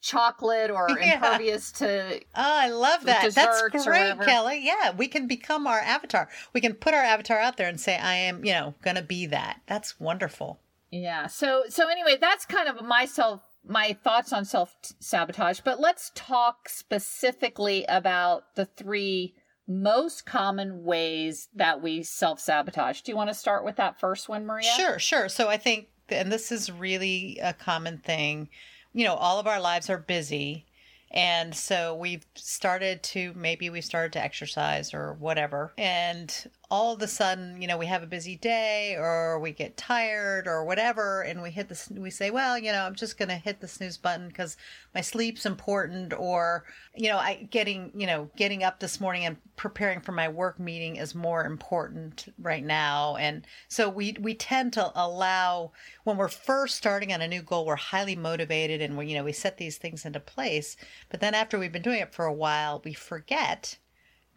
chocolate 0.00 0.70
or 0.70 0.88
yeah. 1.00 1.14
impervious 1.16 1.72
to 1.72 2.16
oh 2.16 2.20
i 2.34 2.70
love 2.70 3.04
that. 3.04 3.34
That's 3.34 3.84
great 3.84 4.20
kelly. 4.22 4.60
Yeah 4.64 4.92
we 4.92 5.08
can 5.08 5.26
become 5.26 5.66
our 5.66 5.80
avatar. 5.80 6.28
We 6.52 6.60
can 6.60 6.74
put 6.74 6.94
our 6.94 7.02
avatar 7.02 7.38
out 7.38 7.56
there 7.56 7.68
and 7.68 7.80
say 7.80 7.96
i 7.96 8.14
am 8.14 8.44
you 8.44 8.52
know 8.52 8.74
gonna 8.82 9.02
be 9.02 9.26
that. 9.26 9.60
That's 9.66 10.00
wonderful. 10.00 10.60
Yeah 10.90 11.26
so 11.26 11.64
so 11.68 11.88
anyway 11.88 12.16
that's 12.20 12.46
kind 12.46 12.68
of 12.68 12.84
myself 12.84 13.42
my 13.66 13.96
thoughts 14.02 14.32
on 14.32 14.44
self 14.44 14.74
sabotage 15.00 15.60
but 15.60 15.80
let's 15.80 16.12
talk 16.14 16.68
specifically 16.68 17.84
about 17.88 18.54
the 18.54 18.64
three 18.64 19.34
most 19.70 20.26
common 20.26 20.84
ways 20.84 21.48
that 21.54 21.80
we 21.80 22.02
self 22.02 22.40
sabotage 22.40 23.00
do 23.02 23.12
you 23.12 23.16
want 23.16 23.30
to 23.30 23.34
start 23.34 23.64
with 23.64 23.76
that 23.76 23.98
first 23.98 24.28
one 24.28 24.44
maria 24.44 24.68
sure 24.76 24.98
sure 24.98 25.28
so 25.28 25.48
i 25.48 25.56
think 25.56 25.88
and 26.08 26.32
this 26.32 26.50
is 26.50 26.72
really 26.72 27.38
a 27.40 27.52
common 27.52 27.96
thing 27.98 28.48
you 28.92 29.04
know, 29.04 29.14
all 29.14 29.38
of 29.38 29.46
our 29.46 29.60
lives 29.60 29.88
are 29.90 29.98
busy. 29.98 30.66
And 31.12 31.54
so 31.54 31.94
we've 31.94 32.24
started 32.34 33.02
to 33.04 33.32
maybe 33.34 33.70
we 33.70 33.80
started 33.80 34.12
to 34.14 34.22
exercise 34.22 34.94
or 34.94 35.14
whatever. 35.14 35.72
And 35.76 36.32
all 36.70 36.92
of 36.92 37.02
a 37.02 37.08
sudden, 37.08 37.60
you 37.60 37.66
know, 37.66 37.76
we 37.76 37.86
have 37.86 38.04
a 38.04 38.06
busy 38.06 38.36
day 38.36 38.94
or 38.96 39.40
we 39.40 39.50
get 39.50 39.76
tired 39.76 40.46
or 40.46 40.64
whatever, 40.64 41.22
and 41.22 41.42
we 41.42 41.50
hit 41.50 41.68
the, 41.68 42.00
we 42.00 42.10
say, 42.10 42.30
well, 42.30 42.56
you 42.56 42.70
know, 42.70 42.84
I'm 42.84 42.94
just 42.94 43.18
going 43.18 43.28
to 43.28 43.34
hit 43.34 43.60
the 43.60 43.66
snooze 43.66 43.96
button 43.96 44.28
because 44.28 44.56
my 44.94 45.00
sleep's 45.00 45.44
important 45.44 46.12
or, 46.16 46.64
you 46.94 47.08
know, 47.08 47.18
I 47.18 47.48
getting, 47.50 47.90
you 47.94 48.06
know, 48.06 48.30
getting 48.36 48.62
up 48.62 48.78
this 48.78 49.00
morning 49.00 49.24
and 49.24 49.36
preparing 49.56 50.00
for 50.00 50.12
my 50.12 50.28
work 50.28 50.60
meeting 50.60 50.94
is 50.94 51.12
more 51.12 51.44
important 51.44 52.32
right 52.38 52.64
now. 52.64 53.16
And 53.16 53.44
so 53.66 53.88
we, 53.88 54.16
we 54.20 54.34
tend 54.34 54.72
to 54.74 54.92
allow 54.94 55.72
when 56.04 56.16
we're 56.16 56.28
first 56.28 56.76
starting 56.76 57.12
on 57.12 57.20
a 57.20 57.26
new 57.26 57.42
goal, 57.42 57.66
we're 57.66 57.74
highly 57.74 58.14
motivated 58.14 58.80
and 58.80 58.96
we, 58.96 59.06
you 59.06 59.16
know, 59.16 59.24
we 59.24 59.32
set 59.32 59.56
these 59.56 59.76
things 59.76 60.04
into 60.04 60.20
place. 60.20 60.76
But 61.08 61.18
then 61.18 61.34
after 61.34 61.58
we've 61.58 61.72
been 61.72 61.82
doing 61.82 62.00
it 62.00 62.14
for 62.14 62.26
a 62.26 62.32
while, 62.32 62.80
we 62.84 62.94
forget 62.94 63.76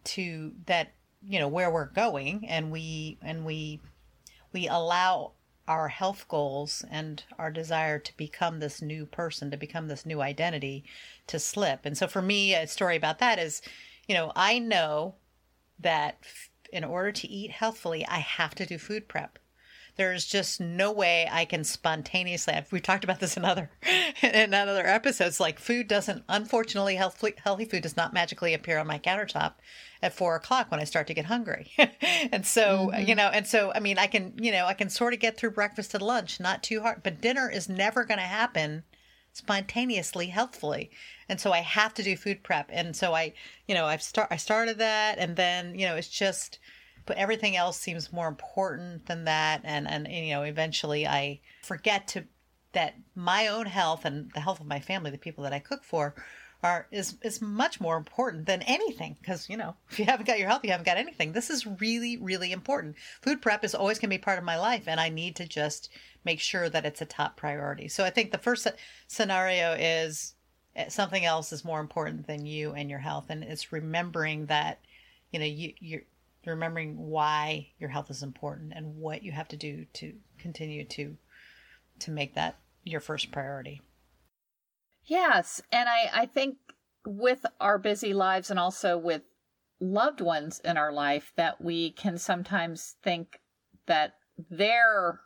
to 0.04 0.52
that 0.66 0.94
you 1.26 1.38
know 1.38 1.48
where 1.48 1.70
we're 1.70 1.86
going 1.86 2.46
and 2.48 2.70
we 2.70 3.18
and 3.22 3.44
we 3.44 3.80
we 4.52 4.68
allow 4.68 5.32
our 5.66 5.88
health 5.88 6.26
goals 6.28 6.84
and 6.90 7.24
our 7.38 7.50
desire 7.50 7.98
to 7.98 8.16
become 8.16 8.60
this 8.60 8.82
new 8.82 9.06
person 9.06 9.50
to 9.50 9.56
become 9.56 9.88
this 9.88 10.04
new 10.04 10.20
identity 10.20 10.84
to 11.26 11.38
slip. 11.38 11.86
And 11.86 11.96
so 11.96 12.06
for 12.06 12.20
me 12.20 12.54
a 12.54 12.66
story 12.66 12.96
about 12.96 13.18
that 13.20 13.38
is 13.38 13.62
you 14.08 14.14
know 14.14 14.32
i 14.36 14.58
know 14.58 15.14
that 15.78 16.18
in 16.72 16.84
order 16.84 17.12
to 17.12 17.28
eat 17.28 17.50
healthfully 17.50 18.06
i 18.06 18.18
have 18.18 18.54
to 18.54 18.66
do 18.66 18.78
food 18.78 19.08
prep 19.08 19.38
there's 19.96 20.26
just 20.26 20.60
no 20.60 20.90
way 20.90 21.28
I 21.30 21.44
can 21.44 21.62
spontaneously. 21.62 22.54
We've 22.70 22.82
talked 22.82 23.04
about 23.04 23.20
this 23.20 23.36
in 23.36 23.44
other 23.44 23.70
in 24.22 24.52
other 24.52 24.86
episodes. 24.86 25.40
Like 25.40 25.58
food 25.58 25.88
doesn't, 25.88 26.24
unfortunately, 26.28 26.96
healthy 26.96 27.34
healthy 27.42 27.64
food 27.64 27.82
does 27.82 27.96
not 27.96 28.12
magically 28.12 28.54
appear 28.54 28.78
on 28.78 28.86
my 28.86 28.98
countertop 28.98 29.54
at 30.02 30.14
four 30.14 30.36
o'clock 30.36 30.70
when 30.70 30.80
I 30.80 30.84
start 30.84 31.06
to 31.06 31.14
get 31.14 31.26
hungry. 31.26 31.72
and 32.32 32.44
so 32.44 32.90
mm-hmm. 32.92 33.08
you 33.08 33.14
know, 33.14 33.28
and 33.28 33.46
so 33.46 33.72
I 33.74 33.80
mean, 33.80 33.98
I 33.98 34.06
can 34.06 34.34
you 34.38 34.52
know 34.52 34.66
I 34.66 34.74
can 34.74 34.90
sort 34.90 35.14
of 35.14 35.20
get 35.20 35.36
through 35.36 35.52
breakfast 35.52 35.94
and 35.94 36.02
lunch, 36.02 36.40
not 36.40 36.62
too 36.62 36.80
hard, 36.80 37.02
but 37.02 37.20
dinner 37.20 37.48
is 37.48 37.68
never 37.68 38.04
going 38.04 38.20
to 38.20 38.24
happen 38.24 38.84
spontaneously 39.34 40.28
healthfully 40.28 40.92
and 41.28 41.40
so 41.40 41.50
i 41.50 41.58
have 41.58 41.92
to 41.92 42.04
do 42.04 42.16
food 42.16 42.44
prep 42.44 42.70
and 42.72 42.94
so 42.94 43.14
i 43.14 43.32
you 43.66 43.74
know 43.74 43.84
i've 43.84 44.00
start 44.00 44.28
i 44.30 44.36
started 44.36 44.78
that 44.78 45.18
and 45.18 45.34
then 45.34 45.76
you 45.76 45.84
know 45.84 45.96
it's 45.96 46.08
just 46.08 46.60
but 47.06 47.16
everything 47.16 47.56
else 47.56 47.78
seems 47.78 48.12
more 48.12 48.28
important 48.28 49.06
than 49.06 49.24
that. 49.24 49.60
And 49.64 49.88
and 49.88 50.08
you 50.08 50.34
know 50.34 50.42
eventually 50.42 51.06
i 51.06 51.40
forget 51.62 52.08
to 52.08 52.24
that 52.72 52.94
my 53.14 53.46
own 53.46 53.66
health 53.66 54.04
and 54.04 54.30
the 54.32 54.40
health 54.40 54.60
of 54.60 54.66
my 54.66 54.80
family 54.80 55.10
the 55.10 55.18
people 55.18 55.44
that 55.44 55.52
i 55.52 55.58
cook 55.58 55.84
for 55.84 56.14
are 56.64 56.86
is 56.90 57.16
is 57.22 57.42
much 57.42 57.80
more 57.80 57.96
important 57.96 58.46
than 58.46 58.62
anything. 58.62 59.16
Because 59.20 59.48
you 59.48 59.56
know 59.56 59.76
if 59.90 59.98
you 59.98 60.06
haven't 60.06 60.26
got 60.26 60.38
your 60.38 60.48
health 60.48 60.64
you 60.64 60.70
haven't 60.70 60.86
got 60.86 60.96
anything. 60.96 61.32
This 61.32 61.50
is 61.50 61.66
really 61.66 62.16
really 62.16 62.50
important. 62.50 62.96
Food 63.22 63.42
prep 63.42 63.62
is 63.64 63.74
always 63.74 63.98
going 63.98 64.10
to 64.10 64.18
be 64.18 64.22
part 64.22 64.38
of 64.38 64.44
my 64.44 64.58
life 64.58 64.84
and 64.86 64.98
i 64.98 65.08
need 65.08 65.36
to 65.36 65.46
just 65.46 65.90
make 66.24 66.40
sure 66.40 66.68
that 66.70 66.86
it's 66.86 67.02
a 67.02 67.06
top 67.06 67.36
priority. 67.36 67.88
So 67.88 68.04
i 68.04 68.10
think 68.10 68.32
the 68.32 68.38
first 68.38 68.66
scenario 69.06 69.72
is 69.72 70.34
eh, 70.74 70.88
something 70.88 71.24
else 71.24 71.52
is 71.52 71.64
more 71.64 71.80
important 71.80 72.26
than 72.26 72.46
you 72.46 72.72
and 72.72 72.90
your 72.90 72.98
health 72.98 73.26
and 73.28 73.44
it's 73.44 73.72
remembering 73.72 74.46
that 74.46 74.80
you 75.32 75.38
know 75.38 75.46
you 75.46 76.00
you're 76.44 76.54
remembering 76.54 76.96
why 76.96 77.68
your 77.78 77.90
health 77.90 78.10
is 78.10 78.22
important 78.22 78.72
and 78.74 78.96
what 78.96 79.22
you 79.22 79.32
have 79.32 79.48
to 79.48 79.56
do 79.56 79.86
to 79.94 80.14
continue 80.38 80.84
to 80.84 81.16
to 82.00 82.10
make 82.10 82.34
that 82.34 82.58
your 82.82 83.00
first 83.00 83.30
priority. 83.30 83.80
Yes, 85.04 85.62
and 85.72 85.88
I 85.88 86.10
I 86.12 86.26
think 86.26 86.56
with 87.06 87.44
our 87.60 87.78
busy 87.78 88.14
lives 88.14 88.50
and 88.50 88.58
also 88.58 88.96
with 88.96 89.22
loved 89.80 90.20
ones 90.20 90.60
in 90.64 90.76
our 90.76 90.92
life 90.92 91.32
that 91.36 91.60
we 91.60 91.90
can 91.92 92.16
sometimes 92.18 92.96
think 93.02 93.40
that 93.86 94.14
they're 94.50 95.20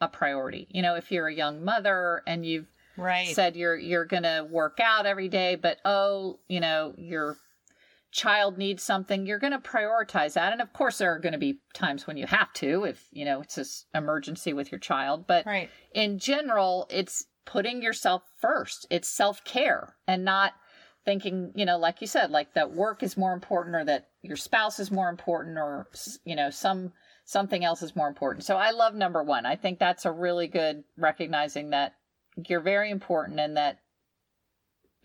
a 0.00 0.08
priority. 0.08 0.68
You 0.70 0.82
know, 0.82 0.94
if 0.94 1.10
you're 1.10 1.28
a 1.28 1.34
young 1.34 1.64
mother 1.64 2.22
and 2.26 2.44
you've 2.44 2.70
right. 2.96 3.34
said 3.34 3.56
you're 3.56 3.76
you're 3.76 4.04
going 4.04 4.22
to 4.22 4.46
work 4.50 4.78
out 4.80 5.06
every 5.06 5.28
day, 5.28 5.56
but 5.56 5.78
oh, 5.84 6.38
you 6.48 6.60
know, 6.60 6.94
your 6.96 7.36
child 8.16 8.56
needs 8.56 8.82
something, 8.82 9.26
you're 9.26 9.38
going 9.38 9.52
to 9.52 9.58
prioritize 9.58 10.32
that. 10.32 10.52
And 10.52 10.62
of 10.62 10.72
course, 10.72 10.98
there 10.98 11.14
are 11.14 11.18
going 11.18 11.34
to 11.34 11.38
be 11.38 11.60
times 11.74 12.06
when 12.06 12.16
you 12.16 12.26
have 12.26 12.50
to, 12.54 12.84
if, 12.84 13.06
you 13.12 13.26
know, 13.26 13.42
it's 13.42 13.58
an 13.58 13.66
emergency 13.94 14.54
with 14.54 14.72
your 14.72 14.78
child. 14.78 15.26
But 15.26 15.44
right. 15.44 15.68
in 15.92 16.18
general, 16.18 16.86
it's 16.88 17.26
putting 17.44 17.82
yourself 17.82 18.22
first. 18.40 18.86
It's 18.90 19.06
self 19.06 19.44
care 19.44 19.96
and 20.08 20.24
not 20.24 20.54
thinking, 21.04 21.52
you 21.54 21.66
know, 21.66 21.76
like 21.76 22.00
you 22.00 22.06
said, 22.06 22.30
like 22.30 22.54
that 22.54 22.72
work 22.72 23.02
is 23.02 23.18
more 23.18 23.34
important 23.34 23.76
or 23.76 23.84
that 23.84 24.08
your 24.22 24.36
spouse 24.36 24.80
is 24.80 24.90
more 24.90 25.10
important 25.10 25.58
or, 25.58 25.86
you 26.24 26.34
know, 26.34 26.48
some 26.48 26.92
something 27.26 27.64
else 27.64 27.82
is 27.82 27.94
more 27.94 28.08
important. 28.08 28.44
So 28.44 28.56
I 28.56 28.70
love 28.70 28.94
number 28.94 29.22
one. 29.22 29.44
I 29.44 29.56
think 29.56 29.78
that's 29.78 30.06
a 30.06 30.12
really 30.12 30.46
good 30.46 30.84
recognizing 30.96 31.70
that 31.70 31.94
you're 32.48 32.60
very 32.60 32.90
important 32.90 33.40
and 33.40 33.56
that 33.56 33.80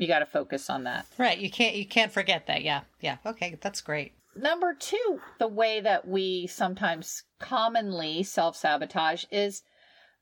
you 0.01 0.07
got 0.07 0.19
to 0.19 0.25
focus 0.25 0.69
on 0.69 0.85
that. 0.85 1.05
Right. 1.17 1.37
You 1.37 1.51
can't 1.51 1.75
you 1.75 1.85
can't 1.85 2.11
forget 2.11 2.47
that. 2.47 2.63
Yeah. 2.63 2.81
Yeah. 2.99 3.17
Okay, 3.25 3.57
that's 3.61 3.81
great. 3.81 4.13
Number 4.35 4.73
2, 4.73 5.19
the 5.39 5.47
way 5.47 5.81
that 5.81 6.07
we 6.07 6.47
sometimes 6.47 7.23
commonly 7.39 8.23
self-sabotage 8.23 9.25
is 9.29 9.61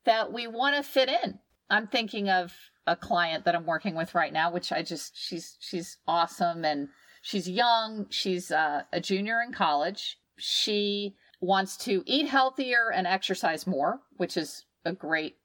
that 0.04 0.32
we 0.32 0.48
want 0.48 0.76
to 0.76 0.82
fit 0.82 1.08
in. 1.08 1.38
I'm 1.70 1.86
thinking 1.86 2.28
of 2.28 2.52
a 2.86 2.96
client 2.96 3.44
that 3.44 3.54
I'm 3.54 3.66
working 3.66 3.94
with 3.94 4.14
right 4.14 4.32
now, 4.32 4.52
which 4.52 4.72
I 4.72 4.82
just 4.82 5.16
she's 5.16 5.56
she's 5.60 5.96
awesome 6.06 6.64
and 6.64 6.88
she's 7.22 7.48
young, 7.48 8.06
she's 8.10 8.50
uh, 8.50 8.82
a 8.92 9.00
junior 9.00 9.40
in 9.40 9.52
college. 9.52 10.18
She 10.36 11.14
wants 11.40 11.76
to 11.78 12.02
eat 12.04 12.28
healthier 12.28 12.90
and 12.92 13.06
exercise 13.06 13.66
more, 13.66 14.00
which 14.16 14.36
is 14.36 14.64
a 14.84 14.92
great 14.92 15.36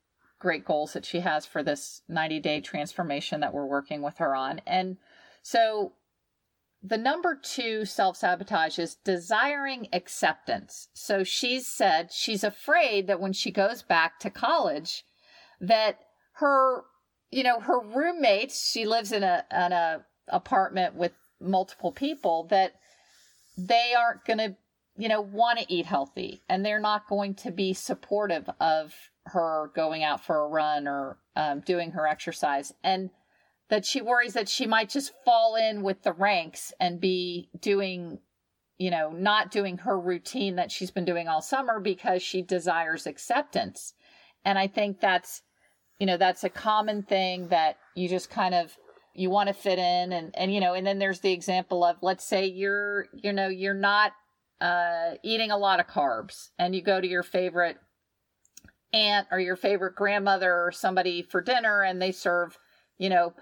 great 0.45 0.63
goals 0.63 0.93
that 0.93 1.07
she 1.07 1.21
has 1.21 1.43
for 1.43 1.63
this 1.63 2.03
90 2.07 2.39
day 2.39 2.61
transformation 2.61 3.39
that 3.39 3.51
we're 3.51 3.65
working 3.65 4.03
with 4.03 4.19
her 4.19 4.35
on. 4.35 4.61
And 4.67 4.97
so 5.41 5.93
the 6.83 6.99
number 6.99 7.33
two 7.33 7.83
self 7.83 8.17
sabotage 8.17 8.77
is 8.77 8.93
desiring 8.93 9.87
acceptance. 9.91 10.89
So 10.93 11.23
she's 11.23 11.65
said 11.65 12.11
she's 12.13 12.43
afraid 12.43 13.07
that 13.07 13.19
when 13.19 13.33
she 13.33 13.49
goes 13.49 13.81
back 13.81 14.19
to 14.19 14.29
college, 14.29 15.03
that 15.59 15.97
her, 16.33 16.83
you 17.31 17.41
know, 17.41 17.59
her 17.59 17.79
roommates, 17.79 18.69
she 18.69 18.85
lives 18.85 19.11
in 19.11 19.23
a, 19.23 19.45
in 19.51 19.71
a 19.71 20.05
apartment 20.27 20.93
with 20.93 21.13
multiple 21.41 21.91
people, 21.91 22.45
that 22.51 22.75
they 23.57 23.95
aren't 23.97 24.23
going 24.25 24.37
to, 24.37 24.55
you 24.95 25.09
know, 25.09 25.21
want 25.21 25.57
to 25.57 25.73
eat 25.73 25.87
healthy 25.87 26.43
and 26.47 26.63
they're 26.63 26.79
not 26.79 27.09
going 27.09 27.33
to 27.33 27.49
be 27.49 27.73
supportive 27.73 28.47
of 28.59 28.93
her 29.27 29.71
going 29.75 30.03
out 30.03 30.23
for 30.23 30.41
a 30.41 30.47
run 30.47 30.87
or 30.87 31.17
um, 31.35 31.61
doing 31.61 31.91
her 31.91 32.07
exercise, 32.07 32.73
and 32.83 33.09
that 33.69 33.85
she 33.85 34.01
worries 34.01 34.33
that 34.33 34.49
she 34.49 34.65
might 34.65 34.89
just 34.89 35.11
fall 35.23 35.55
in 35.55 35.81
with 35.81 36.03
the 36.03 36.13
ranks 36.13 36.71
and 36.79 37.01
be 37.01 37.49
doing, 37.59 38.19
you 38.77 38.91
know, 38.91 39.09
not 39.09 39.51
doing 39.51 39.79
her 39.79 39.99
routine 39.99 40.55
that 40.55 40.71
she's 40.71 40.91
been 40.91 41.05
doing 41.05 41.27
all 41.27 41.41
summer 41.41 41.79
because 41.79 42.21
she 42.21 42.41
desires 42.41 43.07
acceptance. 43.07 43.93
And 44.43 44.59
I 44.59 44.67
think 44.67 44.99
that's, 44.99 45.41
you 45.99 46.05
know, 46.05 46.17
that's 46.17 46.43
a 46.43 46.49
common 46.49 47.01
thing 47.01 47.47
that 47.47 47.77
you 47.95 48.07
just 48.07 48.29
kind 48.29 48.53
of 48.53 48.77
you 49.15 49.29
want 49.29 49.47
to 49.47 49.53
fit 49.53 49.79
in 49.79 50.11
and 50.11 50.31
and 50.35 50.53
you 50.53 50.59
know 50.59 50.73
and 50.73 50.85
then 50.85 50.99
there's 50.99 51.21
the 51.21 51.31
example 51.31 51.83
of 51.83 51.95
let's 52.01 52.27
say 52.27 52.45
you're 52.45 53.07
you 53.13 53.31
know 53.31 53.47
you're 53.47 53.73
not 53.73 54.11
uh 54.61 55.11
eating 55.23 55.51
a 55.51 55.57
lot 55.57 55.79
of 55.79 55.87
carbs 55.87 56.49
and 56.59 56.75
you 56.75 56.81
go 56.81 56.99
to 56.99 57.07
your 57.07 57.23
favorite 57.23 57.77
aunt 58.95 59.27
or 59.31 59.39
your 59.39 59.55
favorite 59.55 59.95
grandmother 59.95 60.51
or 60.51 60.71
somebody 60.71 61.21
for 61.21 61.41
dinner 61.41 61.81
and 61.81 62.01
they 62.01 62.11
serve, 62.11 62.57
you 62.97 63.09
know, 63.09 63.33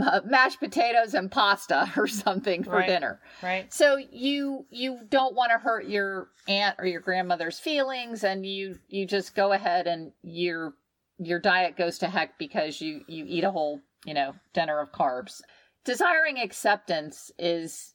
uh, 0.00 0.20
mashed 0.24 0.60
potatoes 0.60 1.14
and 1.14 1.30
pasta 1.30 1.92
or 1.96 2.06
something 2.06 2.62
for 2.62 2.70
right. 2.70 2.88
dinner. 2.88 3.20
Right. 3.42 3.72
So 3.72 3.96
you 3.96 4.66
you 4.70 5.00
don't 5.08 5.34
want 5.34 5.50
to 5.52 5.58
hurt 5.58 5.86
your 5.86 6.28
aunt 6.48 6.76
or 6.78 6.86
your 6.86 7.00
grandmother's 7.00 7.58
feelings 7.58 8.24
and 8.24 8.46
you 8.46 8.78
you 8.88 9.06
just 9.06 9.34
go 9.34 9.52
ahead 9.52 9.86
and 9.86 10.12
your 10.22 10.74
your 11.18 11.40
diet 11.40 11.76
goes 11.76 11.98
to 11.98 12.06
heck 12.08 12.38
because 12.38 12.80
you 12.80 13.02
you 13.08 13.24
eat 13.26 13.44
a 13.44 13.50
whole 13.50 13.80
you 14.04 14.14
know, 14.14 14.34
dinner 14.52 14.80
of 14.80 14.92
carbs. 14.92 15.42
Desiring 15.84 16.38
acceptance 16.38 17.30
is 17.38 17.94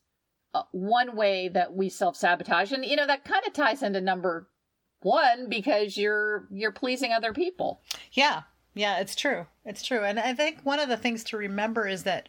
uh, 0.54 0.64
one 0.72 1.16
way 1.16 1.50
that 1.50 1.74
we 1.74 1.90
self 1.90 2.16
sabotage, 2.16 2.72
and 2.72 2.86
you 2.86 2.96
know 2.96 3.08
that 3.08 3.26
kind 3.26 3.46
of 3.46 3.54
ties 3.54 3.84
into 3.84 4.02
number 4.02 4.48
one 5.06 5.48
because 5.48 5.98
you're 5.98 6.48
you're 6.52 6.72
pleasing 6.72 7.12
other 7.14 7.32
people. 7.32 7.82
Yeah, 8.12 8.42
yeah, 8.74 9.00
it's 9.00 9.16
true. 9.16 9.46
It's 9.64 9.84
true, 9.84 10.04
and 10.04 10.20
I 10.20 10.34
think 10.34 10.62
one 10.64 10.80
of 10.80 10.90
the 10.90 10.98
things 10.98 11.24
to 11.26 11.38
remember 11.38 11.88
is 11.88 12.04
that 12.04 12.28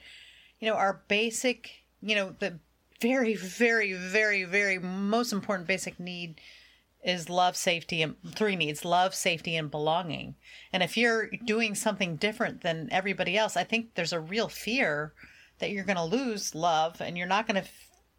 you 0.61 0.69
know 0.69 0.77
our 0.77 1.01
basic, 1.09 1.71
you 2.01 2.15
know, 2.15 2.37
the 2.39 2.59
very, 3.01 3.35
very, 3.35 3.93
very, 3.93 4.45
very 4.45 4.79
most 4.79 5.33
important 5.33 5.69
basic 5.69 5.99
need 6.01 6.41
is 7.05 7.31
love, 7.31 7.57
safety, 7.57 8.03
and 8.03 8.17
three 8.35 8.57
needs 8.57 8.85
love, 8.85 9.15
safety, 9.15 9.57
and 9.57 9.71
belonging. 9.71 10.35
And 10.73 10.83
if 10.83 10.97
you're 10.97 11.31
doing 11.45 11.75
something 11.75 12.17
different 12.17 12.63
than 12.63 12.89
everybody 12.91 13.39
else, 13.39 13.57
I 13.57 13.65
think 13.65 13.95
there's 13.95 14.13
a 14.13 14.21
real 14.21 14.49
fear 14.49 15.13
that 15.59 15.71
you're 15.71 15.85
going 15.85 15.97
to 15.97 16.05
lose 16.05 16.55
love 16.55 17.01
and 17.01 17.17
you're 17.17 17.27
not 17.27 17.47
going 17.47 17.63
to, 17.63 17.69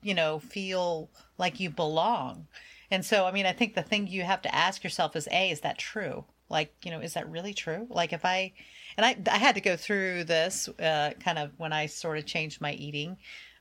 you 0.02 0.14
know, 0.14 0.40
feel 0.40 1.10
like 1.38 1.60
you 1.60 1.70
belong. 1.70 2.48
And 2.90 3.06
so, 3.06 3.26
I 3.26 3.32
mean, 3.32 3.46
I 3.46 3.52
think 3.52 3.76
the 3.76 3.84
thing 3.84 4.08
you 4.08 4.24
have 4.24 4.42
to 4.44 4.56
ask 4.56 4.84
yourself 4.84 5.16
is 5.16 5.28
A, 5.32 5.52
is 5.52 5.62
that 5.62 5.78
true? 5.78 6.26
Like, 6.50 6.74
you 6.84 6.92
know, 6.92 7.02
is 7.02 7.14
that 7.16 7.30
really 7.30 7.54
true? 7.54 7.88
Like, 7.90 8.14
if 8.14 8.24
I, 8.24 8.54
and 8.96 9.06
I, 9.06 9.18
I 9.30 9.38
had 9.38 9.56
to 9.56 9.62
go 9.62 9.76
through 9.76 10.24
this 10.24 10.70
uh, 10.80 11.12
kind 11.20 11.38
of 11.38 11.52
when 11.58 11.74
I 11.74 11.88
sort 11.88 12.18
of 12.18 12.26
changed 12.26 12.62
my 12.62 12.74
eating 12.74 13.18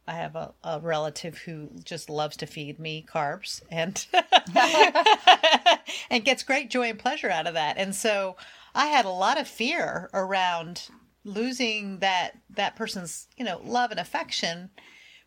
I 0.09 0.14
have 0.14 0.37
a, 0.37 0.54
a 0.62 0.80
relative 0.80 1.38
who 1.38 1.71
just 1.83 2.09
loves 2.09 2.37
to 2.38 2.47
feed 2.47 2.78
me 2.78 3.04
carbs 3.09 3.62
and 3.71 4.06
and 6.11 6.25
gets 6.25 6.42
great 6.42 6.71
joy 6.71 6.90
and 6.90 6.99
pleasure 6.99 7.30
out 7.30 7.47
of 7.47 7.54
that. 7.54 7.76
And 7.76 7.95
so 7.95 8.37
I 8.75 8.87
had 8.87 9.04
a 9.04 9.11
lot 9.11 9.38
of 9.38 9.49
fear 9.49 10.09
around 10.14 10.88
losing 11.25 11.99
that 11.99 12.38
that 12.50 12.76
person's 12.76 13.26
you 13.37 13.45
know 13.45 13.61
love 13.64 13.90
and 13.90 13.99
affection. 13.99 14.71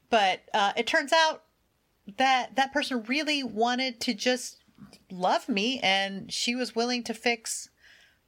But 0.10 0.42
uh, 0.54 0.74
it 0.78 0.88
turns 0.88 1.12
out 1.12 1.44
that 2.18 2.56
that 2.56 2.74
person 2.74 3.04
really 3.04 3.44
wanted 3.44 4.00
to 4.02 4.14
just 4.14 4.58
love 5.12 5.50
me, 5.50 5.80
and 5.82 6.32
she 6.32 6.56
was 6.56 6.76
willing 6.76 7.04
to 7.04 7.14
fix 7.14 7.70